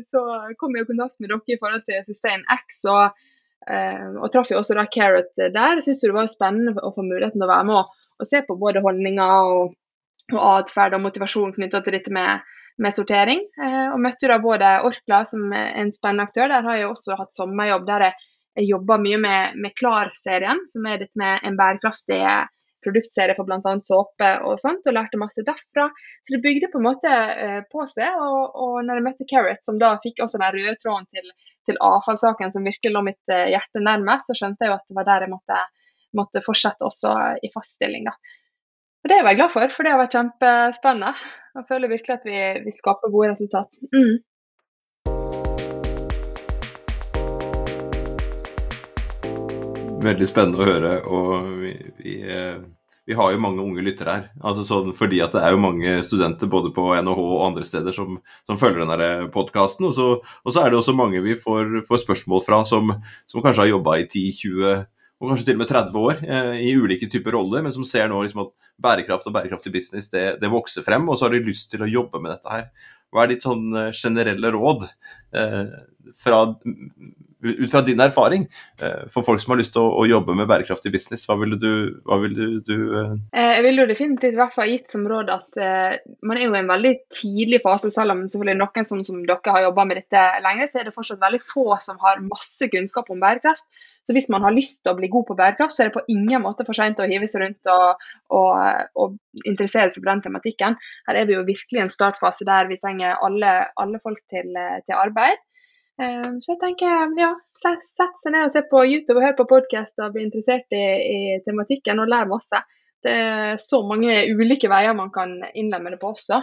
[0.07, 0.23] så
[0.59, 3.05] kom jeg i kontakt med dere i forhold til Sustain X, og,
[3.71, 5.81] eh, og traff jo også da Carrot der.
[5.83, 8.59] Syntes det var spennende å få muligheten til å være med og, og se på
[8.59, 9.75] både holdninger og,
[10.36, 12.43] og atferd og motivasjon knytta til dette med,
[12.81, 13.43] med sortering.
[13.62, 16.49] Eh, og møtte da både Orkla, som er en spennende aktør.
[16.51, 18.29] Der har jeg også hatt sommerjobb der jeg,
[18.69, 22.19] jobber mye med, med Klar-serien, som er dette med en bærekraftig
[22.83, 23.71] produktserie for bl.a.
[23.81, 25.88] såpe og sånt, og lærte masse derfra.
[26.21, 28.19] Så det bygde på en måte eh, på seg.
[28.21, 31.31] Og, og når jeg møtte Carrot, som da fikk også den røde tråden til,
[31.69, 34.99] til avfallssaken som virkelig lå mitt eh, hjerte nærmest, så skjønte jeg jo at det
[34.99, 35.59] var der jeg måtte,
[36.19, 38.12] måtte fortsette også i fast stilling.
[39.03, 41.09] Og Det var jeg glad for, for det har vært kjempespennende.
[41.59, 43.75] Jeg føler virkelig at vi, vi skaper gode resultat.
[43.91, 44.13] Mm.
[50.07, 50.93] Veldig spennende å høre.
[51.03, 52.63] og vi, vi, eh,
[53.03, 54.31] vi, har jo mange unge lyttere her.
[54.39, 57.91] altså sånn Fordi at det er jo mange studenter både på NHH og andre steder
[57.91, 59.91] som, som følger denne podkasten.
[59.91, 62.95] Og, og, så er det også mange vi får, får spørsmål fra som,
[63.27, 64.87] som kanskje har jobba i 10-20
[65.23, 68.09] og kanskje til og med 30 år eh, i ulike typer roller, men som ser
[68.12, 68.51] nå liksom at
[68.83, 71.89] bærekraft og bærekraftig business det, det, vokser frem, og så har de lyst til å
[71.89, 72.67] jobbe med dette her.
[73.13, 74.83] Hva er ditt sånn eh, generelle råd
[75.39, 75.77] eh,
[76.19, 78.43] fra, ut fra din erfaring
[79.12, 81.23] for folk som har lyst til å, å, jobbe med bærekraftig business?
[81.29, 81.71] Hva ville du,
[82.03, 82.75] hva ville du
[83.31, 85.59] jeg ville jo definitivt i hvert fall gitt som råd at
[86.25, 89.55] man er jo i en veldig tidlig fase, selv om selvfølgelig noen som, som dere
[89.55, 93.12] har jobba med dette lenger, så er det fortsatt veldig få som har masse kunnskap
[93.15, 93.67] om bærekraft.
[94.03, 96.03] Så hvis man har lyst til å bli god på bærekraft, så er det på
[96.11, 98.03] ingen måte for sent å hive seg rundt og,
[98.35, 98.51] og,
[98.99, 99.15] og,
[99.47, 100.75] interessere seg for den tematikken.
[101.07, 104.51] Her er vi jo virkelig i en startfase der vi trenger alle, alle folk til,
[104.51, 105.39] til arbeid.
[106.01, 109.49] Eh, så jeg tenker, ja, sett seg ned og se på YouTube og hør på
[109.51, 112.63] podkast og bli interessert i, i, tematikken og lære masse.
[113.03, 116.39] Det er så mange ulike veier man kan innlemme det på også.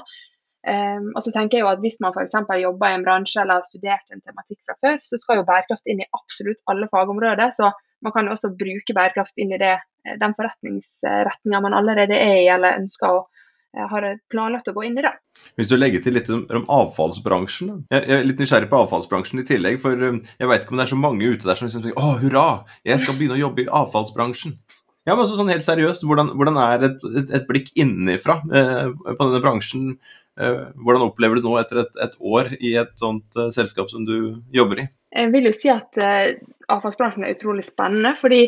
[0.61, 2.35] Um, og så tenker jeg jo at Hvis man f.eks.
[2.61, 5.89] jobber i en bransje eller har studert en tematikk fra før, så skal jo bærekraft
[5.89, 7.55] inn i absolutt alle fagområder.
[7.57, 7.71] Så
[8.05, 12.43] man kan jo også bruke bærekraft inn i det, eh, den forretningsretninga man allerede er
[12.43, 15.15] i eller ønsker å eh, har planlagt å gå inn i det.
[15.57, 19.81] Hvis du legger til litt om, avfallsbransjen Jeg er litt nysgjerrig på avfallsbransjen i tillegg.
[19.81, 22.19] For jeg vet ikke om det er så mange ute der som liksom tenker å
[22.21, 22.49] hurra,
[22.85, 24.59] jeg skal begynne å jobbe i avfallsbransjen.
[25.09, 28.91] Ja, men altså sånn helt seriøst, Hvordan, hvordan er et, et, et blikk innenfra eh,
[28.93, 29.95] på denne bransjen
[30.41, 34.41] hvordan opplever du nå etter et, et år i et sånt uh, selskap som du
[34.55, 34.89] jobber i?
[35.13, 36.33] Jeg vil jo si at uh,
[36.73, 38.15] avfallsbransjen er utrolig spennende.
[38.21, 38.47] fordi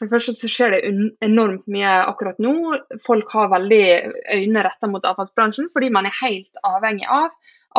[0.00, 0.80] for det første så skjer det
[1.26, 2.54] enormt mye akkurat nå.
[3.04, 3.84] Folk har veldig
[4.32, 7.28] øynene retta mot avfallsbransjen fordi man er helt avhengig av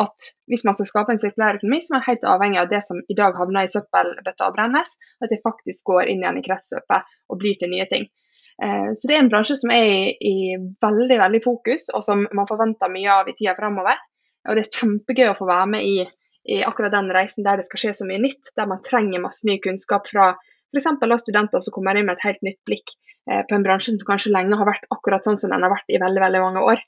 [0.00, 2.80] at hvis man skal skape en sirkulær økonomi, så er man helt avhengig av det
[2.86, 6.44] som i dag havner i søppelbøtta og brennes, at det faktisk går inn igjen i
[6.46, 8.06] kretsløpet og blir til nye ting.
[8.60, 12.48] Eh, så det er en bransje som er i, veldig veldig fokus, og som man
[12.48, 14.00] forventer mye av i tida framover.
[14.48, 16.06] Og det er kjempegøy å få være med i,
[16.50, 19.46] i, akkurat den reisen der det skal skje så mye nytt, der man trenger masse
[19.48, 20.32] ny kunnskap fra
[20.72, 20.88] f.eks.
[21.22, 22.94] studenter som kommer inn med et helt nytt blikk
[23.30, 25.92] eh, på en bransje som kanskje lenge har vært akkurat sånn som den har vært
[25.92, 26.84] i veldig, veldig mange år.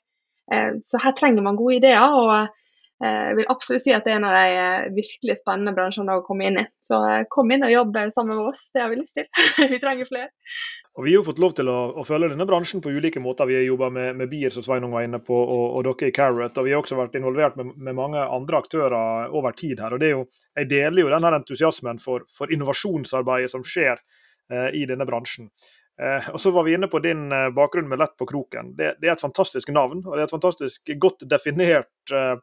[0.51, 2.05] Eh, så her trenger man gode ideer.
[2.05, 2.61] og
[2.95, 6.45] jeg vil absolutt si at det er en av de virkelig spennende bransjene å komme
[6.47, 6.63] inn i.
[6.79, 6.95] Så
[7.27, 9.27] kom inn og jobb sammen med oss, det har vi lyst til.
[9.73, 10.29] vi trenger flere.
[10.95, 13.49] Og Vi har jo fått lov til å, å, følge denne bransjen på ulike måter.
[13.49, 16.13] Vi har jobba med, med bier, som Sveinung var inne på, og, og, dere i
[16.15, 16.55] Carrot.
[16.55, 19.91] Og vi har også vært involvert med, med, mange andre aktører over tid her.
[19.91, 24.69] og det er jo, Jeg deler jo denne entusiasmen for, for innovasjonsarbeidet som skjer eh,
[24.79, 25.51] i denne bransjen.
[25.99, 28.71] Eh, og så var vi inne på din eh, bakgrunn med Lett på kroken.
[28.79, 32.35] Det, det, er et fantastisk navn, og det er et fantastisk godt definert eh,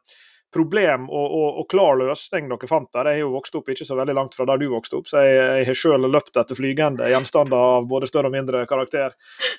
[0.53, 3.09] problem og, og, og, klar løsning dere fant der.
[3.09, 5.23] Jeg er jo vokst opp ikke så veldig langt fra der du vokste opp, så
[5.25, 9.15] jeg, jeg har selv løpt etter flygende gjenstander av både større og mindre karakter,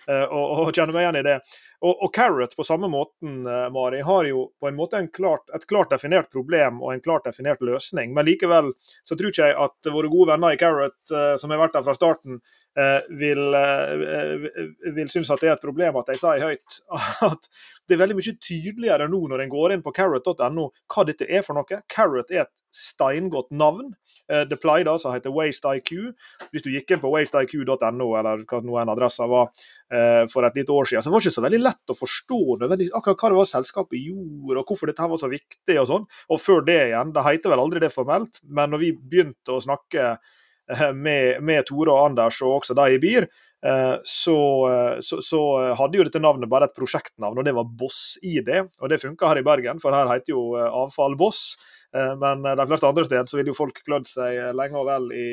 [0.09, 1.39] uh, og, og, kjenner meg igjen i det.
[1.85, 5.67] Og, Carrot på samme måten, uh, Mari, har jo på en måte en klart, et
[5.69, 8.15] klart definert problem og en klart definert løsning.
[8.17, 8.73] Men likevel
[9.05, 11.85] så tror ikke jeg at våre gode venner i Carrot, uh, som har vært der
[11.85, 12.41] fra starten,
[12.75, 13.57] vil,
[14.97, 16.79] vil synes at det er et problem at de sier høyt
[17.31, 17.47] at
[17.89, 21.45] det er veldig mye tydeligere nå når en går inn på carrot.no hva dette er
[21.45, 21.81] for noe.
[21.93, 23.93] Carrot er et steingodt navn.
[24.31, 25.93] Eh, det pleide altså å hete WasteIQ.
[26.51, 29.51] Hvis du gikk inn på wasteiq.no, eller hva nå en adresse var,
[29.93, 32.41] eh, for et lite år siden, så var det ikke så veldig lett å forstå
[32.65, 36.09] akkurat hva det var selskapet gjorde, og hvorfor dette var så viktig og sånn.
[36.33, 39.63] Og før det igjen, det heter vel aldri det formelt, men når vi begynte å
[39.63, 40.33] snakke eh,
[40.95, 43.29] med, med Tore og Anders, og også de i BIR,
[43.65, 45.41] Eh, så, eh, så, så,
[45.79, 48.51] hadde jo dette navnet bare et prosjektnavn, og det var Boss-ID.
[48.83, 51.55] Og det funka her i Bergen, for her heter jo eh, Avfall Boss.
[51.95, 55.27] Men de fleste andre steder så ville jo folk klødd seg lenge og vel i,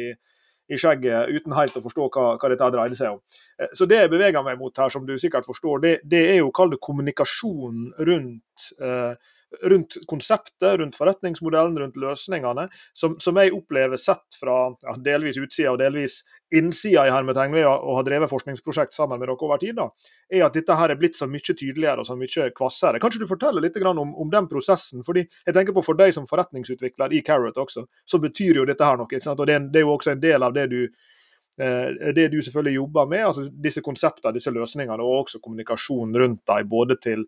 [0.70, 3.40] i skjegget uten helt å forstå hva, hva dette dreide seg om.
[3.74, 6.52] Så det jeg beveger meg mot her, som du sikkert forstår, det, det er jo
[6.54, 9.34] kall det kommunikasjon rundt eh,
[9.64, 15.74] rundt konseptet, rundt forretningsmodellen, rundt løsningene, som, som jeg opplever sett fra ja, delvis utsida
[15.74, 16.22] og delvis
[16.56, 19.90] innsida i hermetegn ved å ha drevet forskningsprosjekt sammen med dere over tid, da,
[20.32, 23.02] er at dette her er blitt så mye tydeligere og så mye kvassere.
[23.04, 25.04] Kanskje du forteller litt om, om, den prosessen?
[25.04, 28.86] fordi jeg tenker på For deg som forretningsutvikler i Carrot også, så betyr jo dette
[28.86, 29.08] her noe.
[29.08, 32.76] og det det er jo også en del av det du eh, det du selvfølgelig
[32.76, 37.26] jobber med, altså disse konseptene, disse løsningene, og også kommunikasjon rundt dem, både til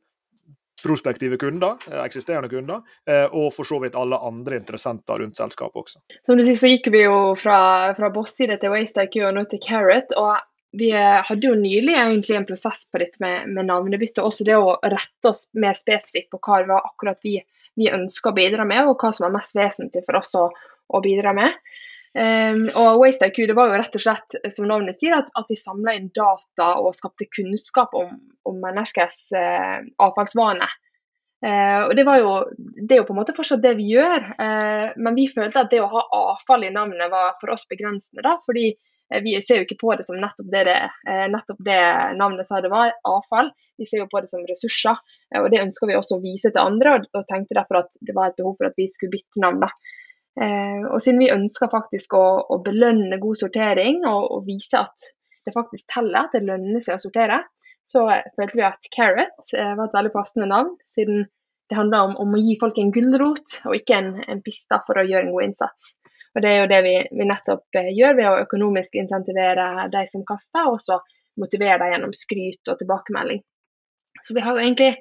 [0.83, 5.85] prospektive kunder, eh, eksisterende kunder, eh, og for så vidt alle andre interessenter rundt selskapet
[5.85, 6.01] også.
[6.25, 7.59] Som du sier, så gikk vi jo fra,
[7.97, 10.15] fra Boss-side til WasteIQ og nå til Carrot.
[10.17, 10.35] og
[10.73, 14.23] vi eh, hadde jo nylig egentlig en prosess på dette med, med navnebytte.
[14.25, 17.37] Også det å rette oss mer spesifikt på hva det var akkurat vi,
[17.77, 20.47] vi ønsker å bidra med, og hva som er mest vesentlig for oss å,
[20.89, 21.53] å bidra med.
[22.13, 25.57] Um, og WasteIQ det var jo rett og slett, som navnet sier, at, at vi
[25.57, 28.11] samla inn data og skapte kunnskap om,
[28.45, 30.75] om menneskers uh, avfallsvaner.
[31.43, 32.35] Uh, og det, var jo,
[32.77, 35.73] det er jo på en måte fortsatt det vi gjør, uh, men vi følte at
[35.73, 38.21] det å ha avfall i navnet var for oss begrensende.
[38.25, 38.75] da, fordi
[39.21, 40.77] vi ser jo ikke på det som nettopp det, det,
[41.29, 41.81] nettopp det
[42.17, 43.51] navnet sa det var, avfall.
[43.77, 44.97] Vi ser jo på det som ressurser,
[45.37, 46.95] og det ønsker vi også å vise til andre.
[46.95, 49.61] Og, og tenkte derfor at det var et behov for at vi skulle bytte navn.
[49.67, 49.69] da.
[50.41, 55.11] Eh, og siden vi ønsker faktisk å, å belønne god sortering og, og, vise at
[55.45, 57.43] det faktisk teller, at det lønner seg å sortere,
[57.85, 60.71] så følte vi at Carrot eh, var et veldig passende navn.
[60.95, 61.27] Siden
[61.69, 64.99] det handler om, om å gi folk en gulrot, og ikke en, en pista for
[64.99, 65.93] å gjøre en god innsats.
[66.33, 70.05] Og Det er jo det vi, vi nettopp eh, gjør ved å økonomisk insentivere de
[70.11, 71.01] som kaster, og også
[71.41, 73.43] motivere dem gjennom skryt og tilbakemelding.
[74.23, 74.93] Så vi har jo egentlig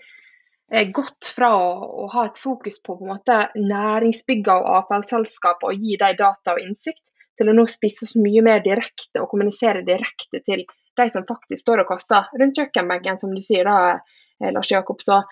[0.95, 6.17] gått fra å ha et fokus på, på måte, næringsbygger og avfallsselskaper og gi dem
[6.21, 7.03] data og innsikt,
[7.39, 10.65] til å nå spisse oss mye mer direkte og kommunisere direkte til
[11.01, 13.99] de som faktisk står og kaster rundt kjøkkenbenken, som du sier da,
[14.43, 15.01] eh, Lars Jakob.
[15.05, 15.23] Så,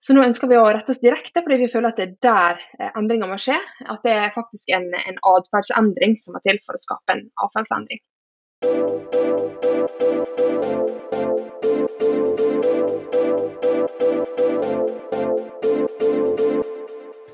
[0.00, 2.62] så, nå ønsker vi å rette oss direkte, fordi vi føler at det er der
[2.62, 3.58] endringa endringer må skje.
[3.86, 8.02] At det er faktisk en, en atferdsendring som er til for å skape en avfallsendring.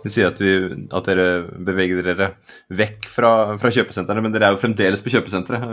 [0.03, 0.53] Du sier at, vi,
[0.91, 1.27] at, dere
[1.67, 2.33] beveger dere
[2.75, 5.67] vekk fra, fra kjøpesentrene, men dere er jo fremdeles på kjøpesenteret.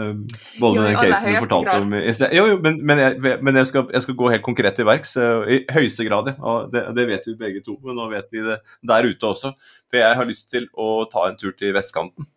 [0.61, 2.33] Både både med den casen du fortalte om i sted.
[2.37, 5.15] Jo, jo, men, men, jeg, men jeg, skal, jeg, skal, gå helt konkret til verks.
[5.19, 6.55] Eh, I høyeste grad, ja.
[6.71, 8.59] Det, det, vet vi begge to, men nå vet vi det
[8.91, 9.53] der ute også.
[9.89, 12.29] For jeg har lyst til å ta en tur til vestkanten.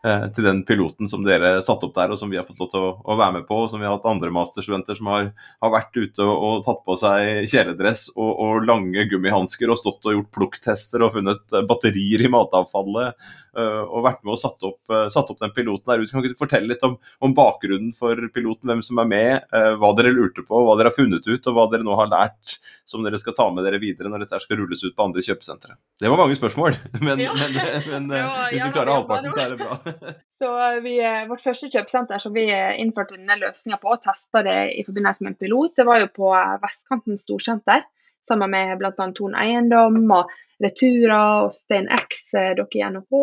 [0.00, 2.70] Eh, til den piloten som dere satte opp der, og som vi har fått lov
[2.72, 3.58] til å, å være med på.
[3.60, 5.26] og som Vi har hatt andre masterstudenter som har,
[5.60, 10.08] har vært ute og, og, tatt på seg kjeledress og, og lange gummihansker og stått
[10.08, 13.28] og gjort plukktester og funnet eh, batterier i matavfallet.
[13.60, 16.10] Uh, og vært med og satt opp, uh, satt opp den piloten der ute.
[16.12, 19.74] Kan ikke du fortelle litt om, om, bakgrunnen for piloten, hvem som er med, uh,
[19.80, 22.56] hva dere lurte på, hva dere har funnet ut, og hva dere nå har lært
[22.88, 25.76] som dere skal ta med dere videre når dette skal rulles ut på andre kjøpesentre?
[26.00, 27.36] Det var mange spørsmål, men, ja.
[27.36, 27.60] men,
[27.92, 30.16] men, men hvis vi klarer halvparten, så er det bra.
[30.40, 34.04] Så eh, vi, eh, Vårt første kjøpesenter som vi eh, innførte denne løsninga på og
[34.06, 36.30] testa det i forbindelse med en pilot, det var jo på
[36.62, 37.84] Vestkanten storsenter.
[38.28, 38.92] Sammen med bl.a.
[38.94, 43.20] Torn Eiendom og Retura og Stein X, dere i NHH.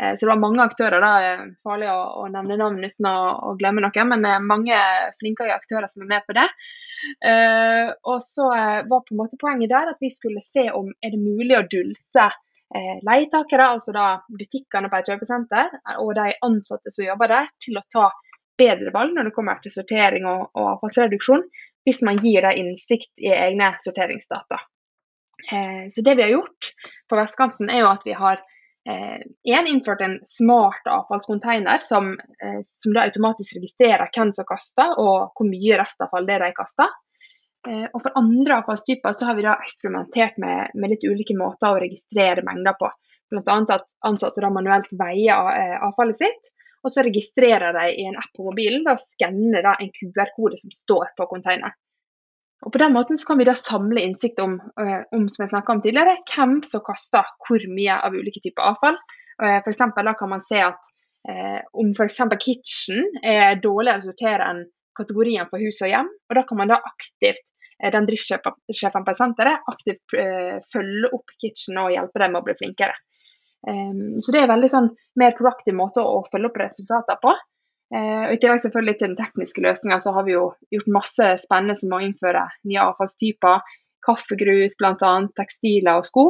[0.00, 1.02] Så det var mange aktører.
[1.02, 3.16] da, Farlig å, å nevne navn uten å,
[3.50, 4.78] å, glemme noe, men det er mange
[5.20, 6.46] flinkere aktører som er med på det.
[8.08, 8.46] og så
[8.88, 11.66] var på en måte poenget der at vi skulle se om er det mulig å
[11.68, 12.30] dulte
[12.74, 17.80] eh, leietakere, altså da butikkene på et kjøpesenter, og de ansatte som jobber der, til
[17.80, 18.08] å ta
[18.60, 21.46] bedre valg når det kommer til sortering og, og avfallsreduksjon,
[21.88, 24.60] hvis man gir dem innsikt i egne sorteringsdata.
[25.52, 26.72] Eh, så det vi har gjort,
[27.08, 28.40] på vestkanten, er jo at vi har
[28.88, 29.20] eh,
[29.72, 32.12] innført en smart avfallskonteiner som,
[32.42, 36.98] eh, som automatisk registrerer hvem som kaster og hvor mye restavfall det er de kaster.
[37.60, 41.82] Og for andre avfallstyper så har vi da eksperimentert med, med litt ulike måter å
[41.82, 42.88] registrere mengder på.
[43.28, 43.56] Bl.a.
[43.74, 46.48] at ansatte da manuelt veier avfallet sitt,
[46.80, 50.72] og så registrerer de i en app på mobilen ved å skanne en QR-kode som
[50.72, 51.76] står på containeren.
[52.66, 55.62] Og På den måten så kan vi da samle innsikt om, uh, om som jeg
[55.74, 58.98] om tidligere, hvem som kaster hvor mye av ulike typer avfall.
[59.40, 60.90] Uh, for eksempel, da kan man se at
[61.28, 62.20] eh, om f.eks.
[62.40, 64.64] kitchen er dårligere å sortere enn
[64.96, 67.46] kategorien for hus og hjem, og da kan man da aktivt
[67.80, 72.92] den driftssjefen på senteret aktivt følge opp kitchen og hjelpe dem med å bli flinkere.
[73.68, 74.90] Um, så det er en veldig sånn
[75.20, 77.34] mer proaktiv måte å følge opp resultater på.
[77.90, 81.30] Eh, og I tillegg selvfølgelig til den tekniske løsninga, så har vi jo gjort masse
[81.42, 83.64] spennende som å innføre nye avfallstyper.
[84.06, 85.12] Kaffegrut, bl.a.
[85.36, 86.26] tekstiler og sko.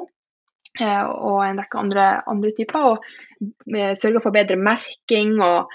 [0.81, 2.95] Eh, og en rekke andre, andre typer.
[2.95, 5.71] Og eh, sørge for bedre merking og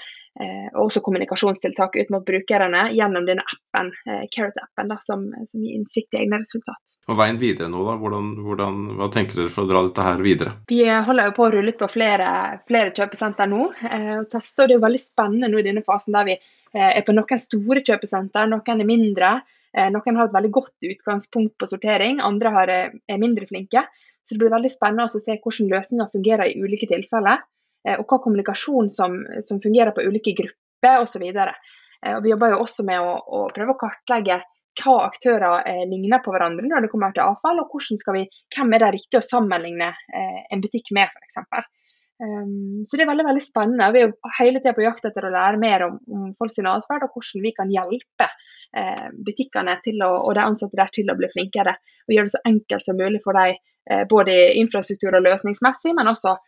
[0.76, 6.14] og også kommunikasjonstiltak ut mot brukerne gjennom denne appen, eh, Carrot-appen, som, som, gir innsikt
[6.14, 6.96] i egne resultat.
[7.08, 7.96] Og Veien videre nå, da?
[8.00, 10.54] Hvordan, hvordan, hva tenker dere for å dra dette her videre?
[10.68, 12.28] Vi holder jo på å rulle ut på flere,
[12.68, 13.70] flere kjøpesenter nå.
[13.88, 16.90] Eh, og tester, og Det er veldig spennende nå i denne fasen der vi eh,
[16.90, 19.36] er på noen store kjøpesenter, noen er mindre.
[19.76, 23.84] Eh, noen har et veldig godt utgangspunkt på sortering, andre eh, er mindre flinke.
[24.26, 27.44] Så det blir veldig spennende å se hvordan løsninger fungerer i ulike tilfeller.
[27.86, 31.24] Eh, og hva kommunikasjon som, som fungerer på ulike grupper osv.
[31.30, 34.42] Eh, vi jobber jo også med å, å, prøve å kartlegge
[34.82, 37.72] hva aktører eh, ligner på hverandre når det kommer til avfall, og
[38.18, 38.26] vi,
[38.56, 41.72] hvem er det riktig å sammenligne eh, en butikk med, f.eks.
[42.16, 43.90] Um, så det er veldig veldig spennende.
[43.92, 47.04] Vi er jo hele tida på jakt etter å lære mer om, om folks atferd,
[47.04, 48.28] og hvordan vi kan hjelpe
[48.72, 51.76] eh, butikkene å, og de ansatte der til å bli flinkere.
[52.06, 53.60] Og gjøre det så enkelt som mulig for dem,
[53.90, 56.38] eh, både infrastruktur og løsningsmessig, men også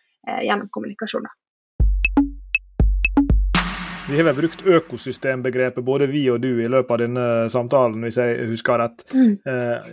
[0.45, 1.29] gjennom kommunikasjon.
[4.09, 8.16] Vi har vel brukt økosystembegrepet både vi og du i løpet av denne samtalen, hvis
[8.16, 9.05] jeg husker rett.
[9.12, 9.35] Mm.
[9.45, 9.91] Eh,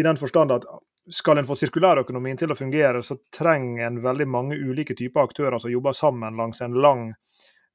[0.00, 0.64] I den forstand at
[1.12, 5.58] skal en få sirkulærøkonomien til å fungere, så trenger en veldig mange ulike typer aktører
[5.60, 7.10] som jobber sammen langs en lang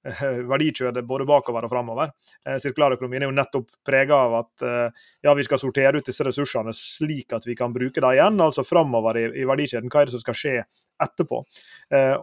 [0.05, 2.11] Eh, både bakover og framover.
[2.45, 6.25] Eh, sirkulærøkonomien er jo nettopp prega av at eh, ja, vi skal sortere ut disse
[6.27, 9.89] ressursene slik at vi kan bruke dem igjen, altså framover i, i, verdikjeden.
[9.89, 10.55] Hva er det som skal skje
[11.01, 11.43] etterpå?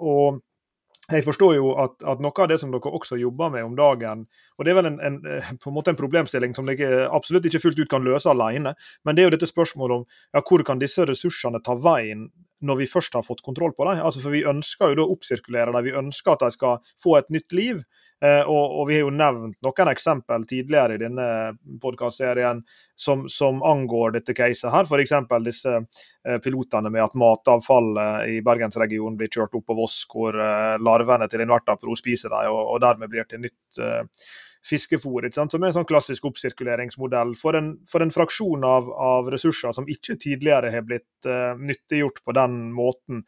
[0.02, 0.40] og
[1.10, 4.22] jeg forstår jo at, at, noe av det som dere også jobber med om dagen,
[4.56, 5.18] og det er vel en, en,
[5.60, 8.72] på en måte en problemstilling som dere absolutt ikke fullt ut kan løse alene,
[9.04, 12.28] men det er jo dette spørsmålet om ja, hvor kan disse ressursene ta veien
[12.62, 14.02] når vi først har fått kontroll på dem.
[14.02, 17.18] Altså, for Vi ønsker jo da å oppsirkulere dem, vi ønsker at de skal få
[17.18, 17.82] et nytt liv.
[18.22, 21.26] Eh, og, og, Vi har jo nevnt noen eksempel tidligere i denne
[21.82, 22.60] podkastserien
[22.94, 24.70] som, som, angår dette caset.
[24.70, 25.16] her, F.eks.
[25.42, 30.78] disse eh, pilotene med at matavfallet i bergensregionen blir kjørt opp på Voss, hvor eh,
[30.78, 33.82] larvene til invertapro spiser dem, og, og, dermed blir til nytt
[34.66, 35.28] fiskefôr.
[35.34, 39.88] Som er en sånn klassisk oppsirkuleringsmodell for en, for en fraksjon av, av, ressurser som
[39.90, 43.24] ikke tidligere har blitt uh, nyttiggjort på den måten.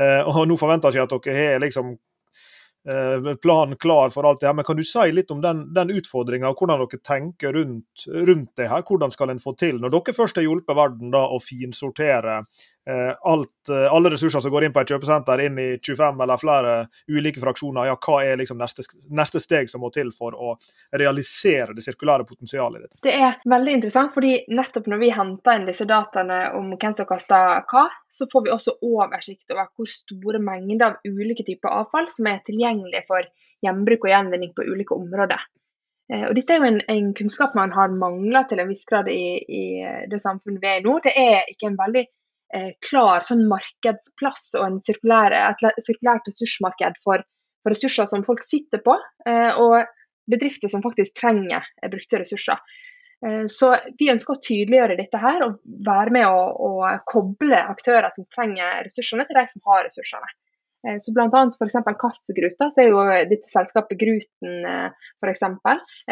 [0.00, 4.42] Uh, og Nå forventer jeg ikke at dere har liksom uh, planen klar for alt
[4.42, 7.56] det her, men kan du si litt om den, den utfordringa og hvordan dere tenker
[7.56, 8.84] rundt, rundt, det her?
[8.84, 12.42] Hvordan skal en få til, når dere først har hjulpet verden da, å finsortere
[13.20, 16.72] alt, eh, alle ressurser som går inn på et kjøpesenter, inn i 25 eller flere
[17.08, 20.50] ulike fraksjoner, ja, hva er liksom neste, neste, steg som må til for å
[20.92, 22.98] realisere det sirkulære potensialet ditt?
[23.06, 27.08] Det er veldig interessant, fordi nettopp når vi henter inn disse dataene om hvem som
[27.08, 32.10] kaster hva, så får vi også oversikt over hvor store mengder av ulike typer avfall
[32.12, 33.24] som er tilgjengelige for
[33.64, 35.40] gjenbruk og gjenvinning på ulike områder.
[36.12, 39.08] Eh, og Dette er jo en, en kunnskap man har mangla til en viss grad
[39.08, 39.64] i, i
[40.12, 40.98] det samfunnet vi er i nå.
[41.00, 42.23] Det er ikke en veldig Eh,
[42.86, 47.24] klar sånn markedsplass og en sirkulær, et sirkulært ressursmarked for,
[47.62, 48.96] for, ressurser som folk sitter på,
[49.26, 49.82] eh, og
[50.30, 52.62] bedrifter som faktisk trenger eh, brukte ressurser.
[53.48, 55.54] Så Vi ønsker å tydeliggjøre dette her og
[55.86, 60.28] være med å, å koble aktører som trenger ressursene, til de som har ressursene.
[60.84, 61.76] Eh, så blant annet f.eks.
[62.00, 65.44] kaffegruta, så er jo dette selskapet Gruten eh, f.eks.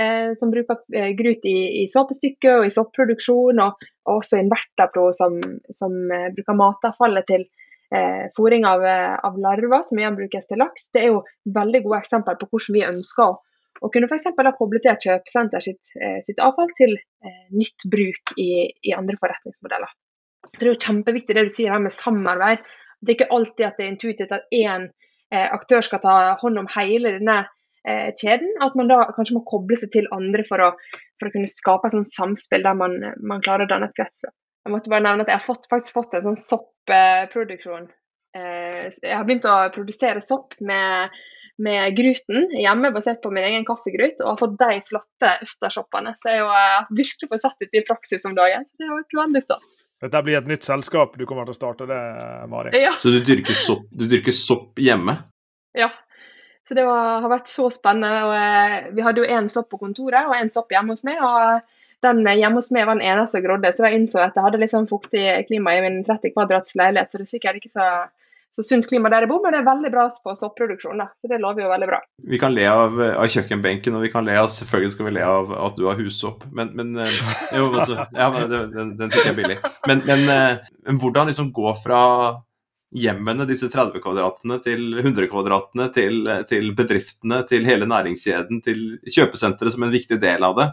[0.00, 5.38] Eh, som bruker grut i, i såpestykker og i soppproduksjon, og, og også Invertapro som,
[5.74, 5.96] som
[6.36, 7.46] bruker matavfallet til
[7.92, 10.88] eh, fôring av, av, larver, som igjen brukes til laks.
[10.94, 11.24] Det er jo
[11.60, 13.40] veldig gode eksempler på hvordan vi ønsker å,
[13.82, 14.30] å kunne f.eks.
[14.56, 19.98] koble til et kjøpesenter sitt, sitt avfall til eh, nytt bruk i, i andre forretningsmodeller.
[20.42, 22.64] Jeg tror Det er kjempeviktig det du sier her med samarbeid
[23.02, 24.86] det er ikke alltid at det er intuitivt at én
[25.34, 27.38] eh, aktør skal ta hånd om hele denne
[27.86, 28.54] eh, kjeden.
[28.64, 30.70] At man da kanskje må koble seg til andre for å,
[31.18, 34.34] for å kunne skape et sånt samspill der man, man, klarer å danne et kretsløp.
[34.62, 37.90] Jeg måtte bare nevne at jeg har fått, faktisk fått en sånn soppproduksjon
[38.32, 41.12] Eh, jeg har begynt å produsere sopp med,
[41.60, 46.14] med gruten hjemme, basert på min egen kaffegrut, og har fått de flotte østersoppene.
[46.20, 48.64] Så jeg har virkelig fått sett ut i praksis om dagen.
[48.68, 49.74] Så det har vært veldig stas.
[50.02, 51.98] Dette blir et nytt selskap du kommer til å starte, det,
[52.50, 52.72] Mari?
[52.74, 52.90] Ja.
[52.98, 55.14] Så du dyrker sopp, du dyrker sopp hjemme?
[55.78, 55.92] Ja.
[56.66, 58.24] Så det var, har vært så spennende.
[58.26, 61.22] og eh, Vi hadde jo én sopp på kontoret og én sopp hjemme hos meg.
[61.22, 61.62] og
[62.02, 64.58] den hjemme hos meg var den eneste som grodde, så jeg innså at jeg hadde
[64.58, 67.12] litt sånn fuktig klima i min 30 kvadrats leilighet.
[67.12, 67.88] Så det er sikkert ikke så,
[68.52, 71.00] så sunt klima der jeg bor, men det er veldig bra på soppproduksjon.
[71.00, 72.02] Så det lover jo veldig bra.
[72.28, 75.24] Vi kan le av, av kjøkkenbenken, og vi kan le av selvfølgelig skal vi le
[75.24, 76.44] av at du har hussopp.
[76.52, 77.18] Men, men eh,
[77.58, 79.58] jo, altså, ja, den, den, fikk jeg billig.
[79.88, 82.02] Men, men, eh, men hvordan liksom gå fra
[82.92, 89.72] hjemmene, disse 30 kvadratene, til 100 kvadratene, til, til, bedriftene, til hele næringskjeden, til kjøpesenteret
[89.72, 90.66] som en viktig del av det.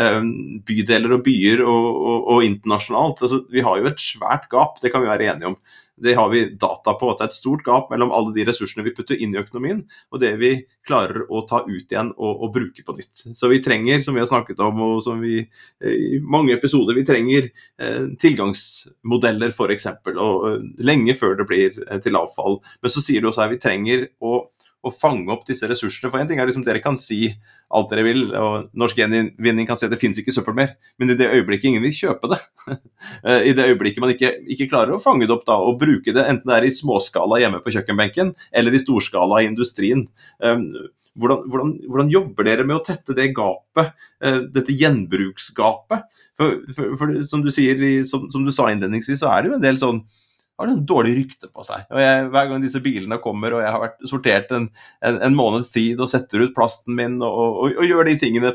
[0.00, 0.30] Ehm,
[0.66, 3.26] bydeler og byer og, og, og internasjonalt.
[3.26, 5.58] Altså, vi har jo et svært gap, det kan vi være enige om.
[5.96, 8.84] Det har vi data på, at det er et stort gap mellom alle de ressursene
[8.84, 10.50] vi putter inn i økonomien, og det vi
[10.86, 13.24] klarer å ta ut igjen og, og bruke på nytt.
[13.36, 16.96] Så vi trenger, som vi har snakket om og som vi eh, i mange episoder,
[16.98, 19.88] vi trenger eh, tilgangsmodeller f.eks.
[20.14, 22.60] Og eh, lenge før det blir eh, til avfall.
[22.82, 24.38] Men så sier du også her vi trenger å
[24.84, 26.10] å fange opp disse ressursene.
[26.12, 27.30] For en ting er liksom Dere kan si
[27.74, 31.10] alt dere vil, og Norsk Gjenvinning kan si at det finnes ikke søppel mer, men
[31.10, 32.38] i det øyeblikket ingen vil kjøpe det,
[33.26, 36.14] eh, i det øyeblikket man ikke, ikke, klarer å fange det opp da, og bruke
[36.14, 40.06] det, enten det er i småskala hjemme på kjøkkenbenken eller i storskala i industrien,
[40.38, 40.62] eh,
[41.16, 43.90] hvordan, hvordan, hvordan, jobber dere med å tette det gapet,
[44.22, 46.06] eh, dette gjenbruksgapet?
[46.38, 49.58] For, for, for som, du sier, som, som, du sa innledningsvis, så er det jo
[49.58, 50.04] en del sånn
[50.60, 51.84] har en dårlig rykte på seg.
[51.92, 54.70] Og jeg, Hver gang disse bilene kommer og jeg har vært sortert en,
[55.04, 58.54] en, en måneds tid og setter ut plasten min og, og, og gjør de tingene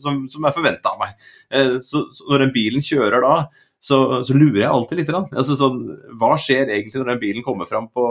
[0.00, 1.16] som, som er forventa av meg,
[1.54, 3.34] eh, så, så, når den bilen kjører da,
[3.80, 5.12] så, så lurer jeg alltid litt.
[5.16, 5.78] Altså, sånn,
[6.20, 8.04] hva skjer egentlig når den bilen kommer fram på,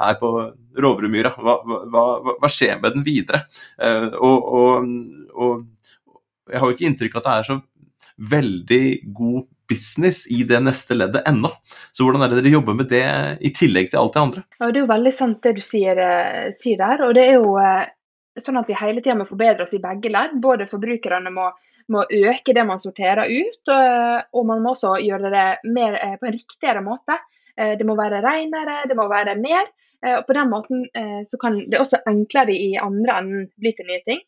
[0.00, 0.30] her på
[0.80, 1.34] Roverudmyra?
[1.36, 3.44] Hva, hva, hva, skjer med den videre?
[3.76, 4.48] Eh, og,
[5.36, 5.66] og,
[6.50, 7.58] jeg har jo ikke inntrykk av at det er så
[8.30, 8.84] veldig
[9.16, 11.52] god business i det neste leddet ennå.
[11.92, 13.06] Så hvordan er det dere jobber med det
[13.40, 14.44] i tillegg til alt det andre?
[14.58, 17.04] Ja, Det er jo veldig sant det du sier, eh, sier der.
[17.06, 17.90] og det er jo eh,
[18.40, 20.38] sånn at vi hele tida må forbedre oss i begge ledd.
[20.42, 21.50] Både forbrukerne må,
[21.88, 25.98] må øke det man sorterer ut, og, eh, og, man må også gjøre det mer,
[26.20, 27.18] på en riktigere måte.
[27.60, 29.66] Det må være renere, det må være mer.
[30.00, 30.86] Og På den måten
[31.28, 34.22] så kan det også enklere i andre enden bli til nye ting.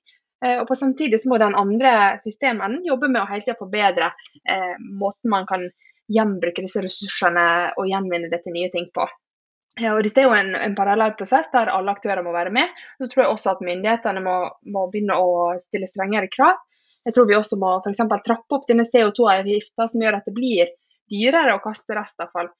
[0.45, 4.12] Eh, og på Samtidig så må den andre systemen jobbe med å hele tida forbedre
[4.49, 5.68] eh, måten man kan
[6.12, 7.45] gjenbruke disse ressursene
[7.78, 9.07] og gjenvinne det til nye ting på.
[9.80, 12.72] Ja, og Dette er jo en, en parallell prosess der alle aktører må være med.
[13.01, 14.36] Så tror jeg også at myndighetene må,
[14.74, 16.59] må begynne å stille strengere krav.
[17.07, 18.03] Jeg tror vi også må f.eks.
[18.26, 20.74] trappe opp denne CO2-avgifta, som gjør at det blir
[21.11, 22.53] dyrere å kaste restavfall.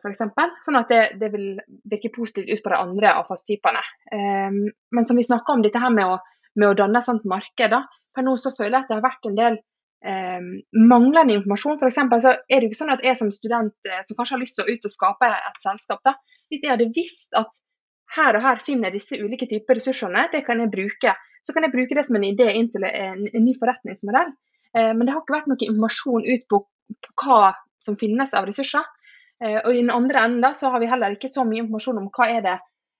[0.00, 0.24] for f.eks.
[0.64, 3.84] Sånn at det, det, vil virke positivt ut på de andre avfallstypene.
[4.16, 4.56] Eh,
[4.96, 6.18] men som vi snakka om, dette her med å
[6.58, 7.72] med å danne et sånt marked.
[7.72, 7.84] Da.
[8.12, 9.58] Per nå så føler jeg at det har vært en del
[10.04, 10.46] eh,
[10.92, 11.80] manglende informasjon.
[11.80, 14.36] For eksempel, så er det jo ikke sånn at jeg som student eh, som kanskje
[14.36, 16.16] har lyst til å ut og skape et selskap, da,
[16.52, 17.62] hvis jeg hadde visst at
[18.12, 21.14] her og her finner disse ulike typer ressursene, det kan jeg bruke.
[21.42, 24.34] Så kan jeg bruke det som en idé inn til en, en ny forretningsmodell.
[24.76, 26.60] Eh, men det har ikke vært noe informasjon ut på,
[27.06, 28.84] på hva som finnes av ressurser.
[29.42, 32.02] Eh, og i den andre enden da, så har vi heller ikke så mye informasjon
[32.02, 32.58] om hva er det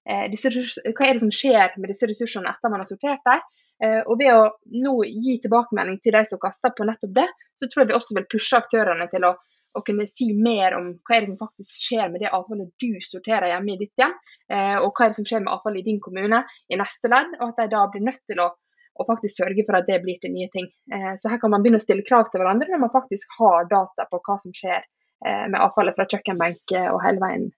[0.09, 3.43] Eh, disse, hva er det som skjer med disse ressursene etter man har sortert dem.
[3.83, 4.51] Eh, og ved å
[4.83, 7.29] nå gi tilbakemelding til de som kaster på nettopp det,
[7.59, 9.33] så tror jeg vi også vil pushe aktørene til å,
[9.79, 12.99] å kunne si mer om hva er det som faktisk skjer med det avfallet du
[13.07, 14.15] sorterer hjemme i ditt hjem,
[14.55, 17.39] eh, og hva er det som skjer med avfallet i din kommune i neste ledd,
[17.41, 18.51] og at de da blir nødt til å,
[18.99, 20.67] å faktisk sørge for at det blir til nye ting.
[21.17, 24.05] Så her kan man begynne å stille krav til hverandre når man faktisk har data
[24.11, 24.85] på hva som skjer
[25.25, 27.49] med avfallet fra kjøkkenbenk og hele veien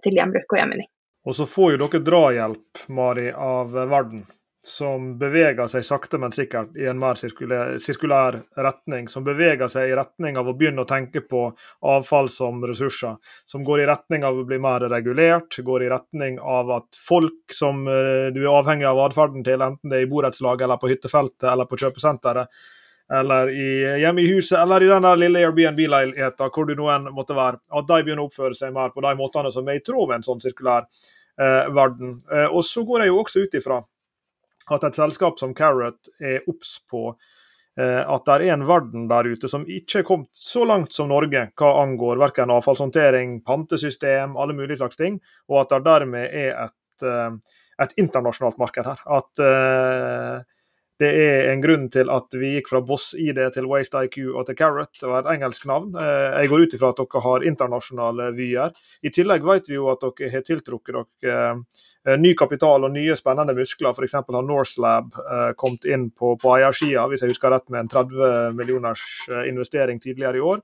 [0.00, 0.88] til gjenbruk og gjenvinning.
[1.24, 4.24] Og så får jo dere drahjelp, Mari, av verden,
[4.62, 9.08] som beveger seg sakte, men sikkert i en mer sirkulær, sirkulær, retning.
[9.10, 11.44] Som beveger seg i retning av å begynne å tenke på
[11.92, 13.18] avfall som ressurser.
[13.46, 17.54] Som går i retning av å bli mer regulert, går i retning av at folk
[17.54, 20.90] som eh, du er avhengig av atferden til, enten det er i borettslag eller på
[20.94, 22.62] hyttefeltet eller på kjøpesenteret,
[23.12, 27.36] eller i, hjemme i huset, eller i den lille Airbnb-leiligheten, hvor du nå enn måtte
[27.36, 30.08] være, at de begynner å oppføre seg mer på de måtene som er i tråd
[30.08, 32.20] med en sånn sirkulær eh, verden.
[32.32, 33.82] Eh, og så går jeg jo også ut ifra
[34.72, 39.28] at et selskap som Carrot er obs på eh, at det er en verden der
[39.34, 44.56] ute som ikke er kommet så langt som Norge hva angår verken avfallshåndtering, pantesystem, alle
[44.56, 45.18] mulige slags ting,
[45.50, 49.04] og at det dermed er et, eh, et internasjonalt marked her.
[49.10, 50.51] At uh,
[51.02, 54.56] Det er en grunn til at vi gikk fra Boss-ID til Waste IQ og til
[54.58, 55.96] Carrot, det var et engelsk navn.
[55.98, 58.76] Eh, jeg går ut ifra at dere har internasjonale vyer.
[59.02, 61.40] I tillegg vet vi jo at dere har tiltrukket dere
[62.06, 63.96] eh, ny kapital og nye spennende muskler.
[63.96, 64.14] F.eks.
[64.20, 65.18] har Norselab
[65.58, 69.02] kommet inn på, på eiersida, hvis jeg husker rett, med en 30 millioners
[69.48, 70.62] investering tidligere i år.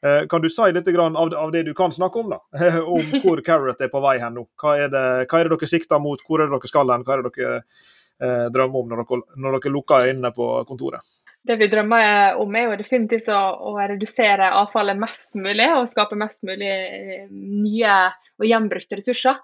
[0.00, 2.38] Kan du si litt av, det du kan snakke om, da?
[2.96, 4.46] om hvor Carrot er på vei hen nå?
[4.60, 7.04] Hva er, det, hva er det dere sikter mot, hvor er det dere skal hen?
[7.04, 7.90] Hva er det dere eh,
[8.20, 11.06] drømmer om når dere, når dere lukker øynene på kontoret?
[11.40, 13.40] Det vi drømmer om er jo definitivt å,
[13.70, 17.96] å, redusere avfallet mest mulig og skape mest mulig eh, nye
[18.36, 19.40] og gjenbrukte ressurser.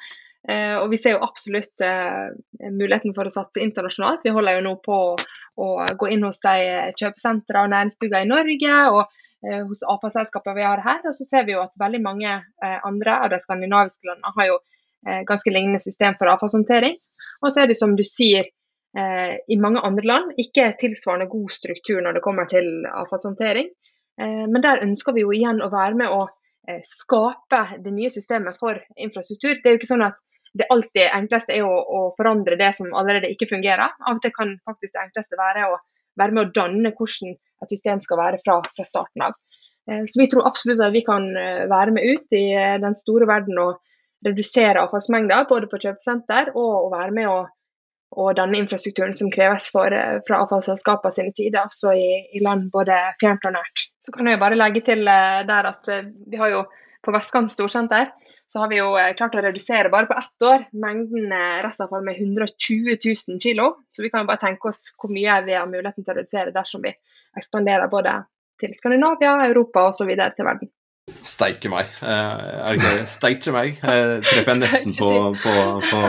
[0.48, 2.28] Eh, og Vi ser jo absolutt eh,
[2.68, 4.20] muligheten for å satse internasjonalt.
[4.26, 8.76] Vi holder jo nå på å gå inn hos de kjøpesentrene og næringsbyggene i Norge
[8.92, 11.00] og eh, hos avfallsselskaper vi har her.
[11.08, 14.52] Og så ser vi jo at veldig mange eh, andre av de skandinaviske landene har
[14.52, 17.00] jo eh, ganske lignende system for avfallshåndtering.
[17.40, 18.54] Og så er det som du sier, eh,
[18.96, 23.68] i mange andre land ikke tilsvarende god struktur når det kommer til avfallshåndtering.
[24.20, 26.22] Eh, men der ønsker vi jo igjen å være med å
[26.68, 29.58] eh, skape det nye systemet for infrastruktur.
[29.60, 30.20] Det er jo ikke sånn at
[30.56, 33.92] det alltid enkleste er å, å, forandre det som allerede ikke fungerer.
[34.00, 35.80] Av og til kan faktisk det enkleste være å
[36.16, 39.36] være med å danne hvordan et system skal være fra, fra starten av.
[39.90, 42.96] Eh, så vi tror absolutt at vi kan eh, være med ut i eh, den
[42.96, 43.82] store verden og
[44.24, 47.42] redusere avfallsmengder, både på kjøpesenter og å være med å
[48.14, 52.70] og denne infrastrukturen som kreves for, eh, fra avfallsselskapene sine sider, også i, i, land
[52.72, 53.88] både fjernt og nært.
[54.06, 56.62] Så kan jeg bare legge til eh, der at eh, vi har jo
[57.06, 58.12] på Vestkant storsenter
[58.50, 58.86] så har vi jo
[59.18, 61.32] klart å redusere bare på ett år mengden
[61.66, 63.74] restavfall med 120 000 kg.
[63.90, 66.54] Så vi kan jo bare tenke oss hvor mye vi har muligheten til å redusere
[66.54, 66.94] dersom vi
[67.36, 68.14] ekspanderer både
[68.62, 70.70] til Skandinavia, Europa videre til verden.
[71.06, 71.90] Steike meg.
[72.02, 73.76] Eh, er det ikke Steike meg.
[73.78, 75.52] Jeg treffer nesten på, på,
[75.86, 76.00] på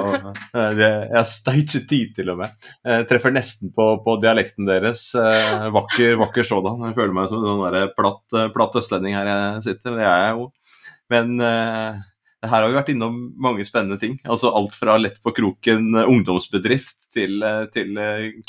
[0.58, 2.56] eh, Jeg steike tid, til og med.
[2.82, 5.04] Jeg treffer nesten på, på dialekten deres.
[5.22, 6.82] Eh, vakker, vakker sådan.
[6.89, 10.00] Jeg føler meg som en sånn platt, platt østlending her jeg sitter.
[10.00, 10.50] Det er jeg jo.
[11.14, 11.38] Men
[12.45, 14.17] her har vi vært innom mange spennende ting.
[14.29, 17.41] altså Alt fra Lett på kroken ungdomsbedrift til,
[17.73, 17.97] til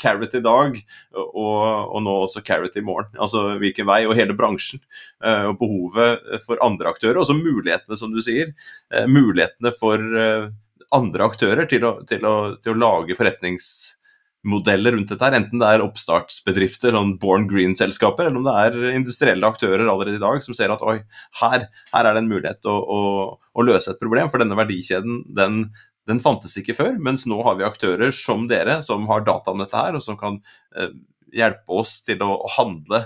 [0.01, 0.77] Carrot i dag,
[1.17, 3.09] og, og, nå også Carrot i morgen.
[3.17, 4.83] Altså hvilken vei, og hele bransjen.
[5.25, 8.53] Eh, og behovet for andre aktører, og så mulighetene, som du sier.
[8.93, 10.49] Eh, mulighetene for eh,
[10.95, 13.71] andre aktører til å, til å, til å lage forretnings
[14.47, 18.95] modeller rundt dette, her, enten det er oppstartsbedrifter, sånn Born Green-selskaper, eller om det er
[18.95, 20.97] industrielle aktører allerede i dag som ser at oi,
[21.41, 23.01] her, her er det en mulighet å, å,
[23.35, 24.31] å, løse et problem.
[24.31, 25.61] For denne verdikjeden den,
[26.07, 29.63] den, fantes ikke før, mens nå har vi aktører som dere, som har data om
[29.63, 30.39] dette her, og som kan
[30.77, 30.93] eh,
[31.35, 33.03] hjelpe oss til å, å handle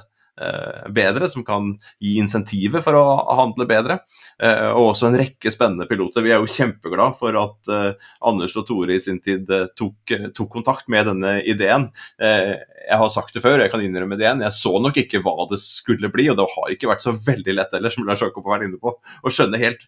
[0.90, 3.06] bedre, som kan gi insentiver for å
[3.38, 4.00] handle bedre.
[4.42, 6.26] Eh, og også en rekke spennende piloter.
[6.26, 10.52] Vi er jo kjempeglad for at eh, Anders og Tore i sin tid tok, tok
[10.58, 11.90] kontakt med denne ideen.
[12.20, 14.44] Jeg har sagt det før, jeg kan innrømme det igjen.
[14.46, 17.58] Jeg så nok ikke hva det skulle bli, og det har ikke vært så veldig
[17.60, 19.86] lett heller, som Lars Jakob har vært inne på, å skjønne helt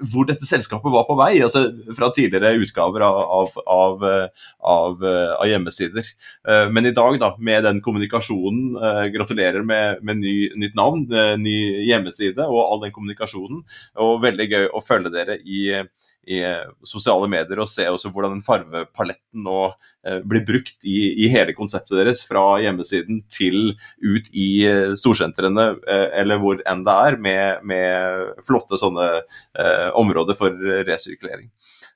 [0.00, 1.66] hvor dette selskapet var på vei, altså
[1.96, 4.04] fra tidligere utgaver av, av, av,
[4.74, 5.04] av,
[5.38, 6.08] av hjemmesider.
[6.48, 11.06] Eh, men i dag, da, med den kommunikasjonen, eh, gratulerer med, med ny, nytt navn,
[11.12, 11.56] eh, ny
[11.88, 13.62] hjemmeside og all den kommunikasjonen.
[14.02, 15.68] Og veldig gøy å følge dere i,
[16.26, 16.40] i
[16.86, 19.58] sosiale medier og se også hvordan den farvepaletten nå
[20.06, 25.68] eh, blir brukt i, i, hele konseptet deres, fra hjemmesiden til ut i eh, storsentrene
[25.82, 31.50] eh, eller hvor enn det er, med, med flotte sånne eh, områder for resirkulering.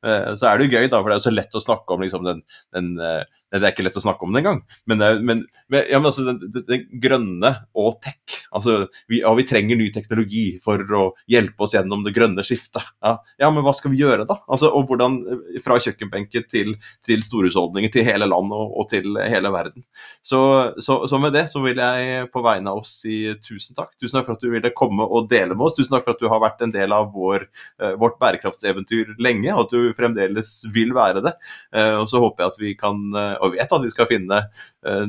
[0.07, 1.95] Eh, så er det jo gøy, da, for det er jo så lett å snakke
[1.95, 2.43] om liksom, den,
[2.75, 2.93] den
[3.49, 4.59] det er ikke lett å snakke om det engang.
[4.91, 5.43] Men, men,
[5.73, 10.45] ja, men altså, den, den, grønne og tech altså, vi, ja, vi, trenger ny teknologi
[10.65, 12.85] for å hjelpe oss gjennom det grønne skiftet.
[13.05, 14.39] Ja, ja men hva skal vi gjøre da?
[14.51, 15.21] Altså, og hvordan,
[15.65, 16.75] Fra kjøkkenbenken til,
[17.05, 19.87] til storhusholdninger, til hele land og, og til hele verden.
[20.23, 20.41] Så,
[20.85, 23.95] så, så, med det så vil jeg på vegne av oss si tusen takk.
[23.97, 25.79] Tusen takk for at du ville komme og dele med oss.
[25.79, 27.49] Tusen takk for at du har vært en del av vår,
[27.81, 31.35] uh, vårt bærekraftseventyr lenge, og at du fremdeles vil være det.
[31.73, 33.01] Uh, og så håper jeg at vi kan
[33.41, 35.05] og vet at vi skal finne uh,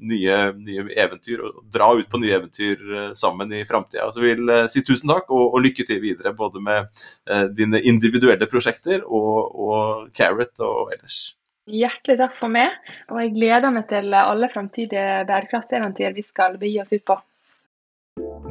[0.00, 4.10] nye, nye, eventyr og dra ut på nye eventyr uh, sammen i framtida.
[4.12, 7.02] Så jeg vil uh, si tusen takk og, og, lykke til videre både med
[7.54, 11.20] dine individuelle prosjekter og, og Carrot og ellers.
[11.70, 12.74] Hjertelig takk for meg,
[13.12, 17.20] og jeg gleder meg til alle framtidige bærekraftseventyr vi skal begi oss ut på.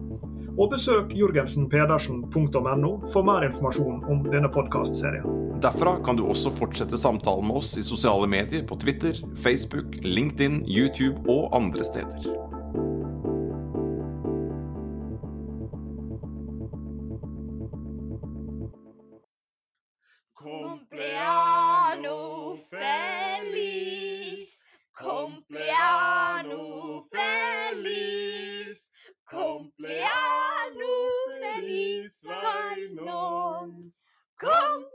[0.58, 5.24] Og besøk jorgensenpedersen.no for mer informasjon om denne podkastserien.
[5.62, 10.64] Derfra kan du også fortsette samtalen med oss i sosiale medier på Twitter, Facebook, LinkedIn,
[10.68, 12.47] YouTube og andre steder.
[34.40, 34.87] Come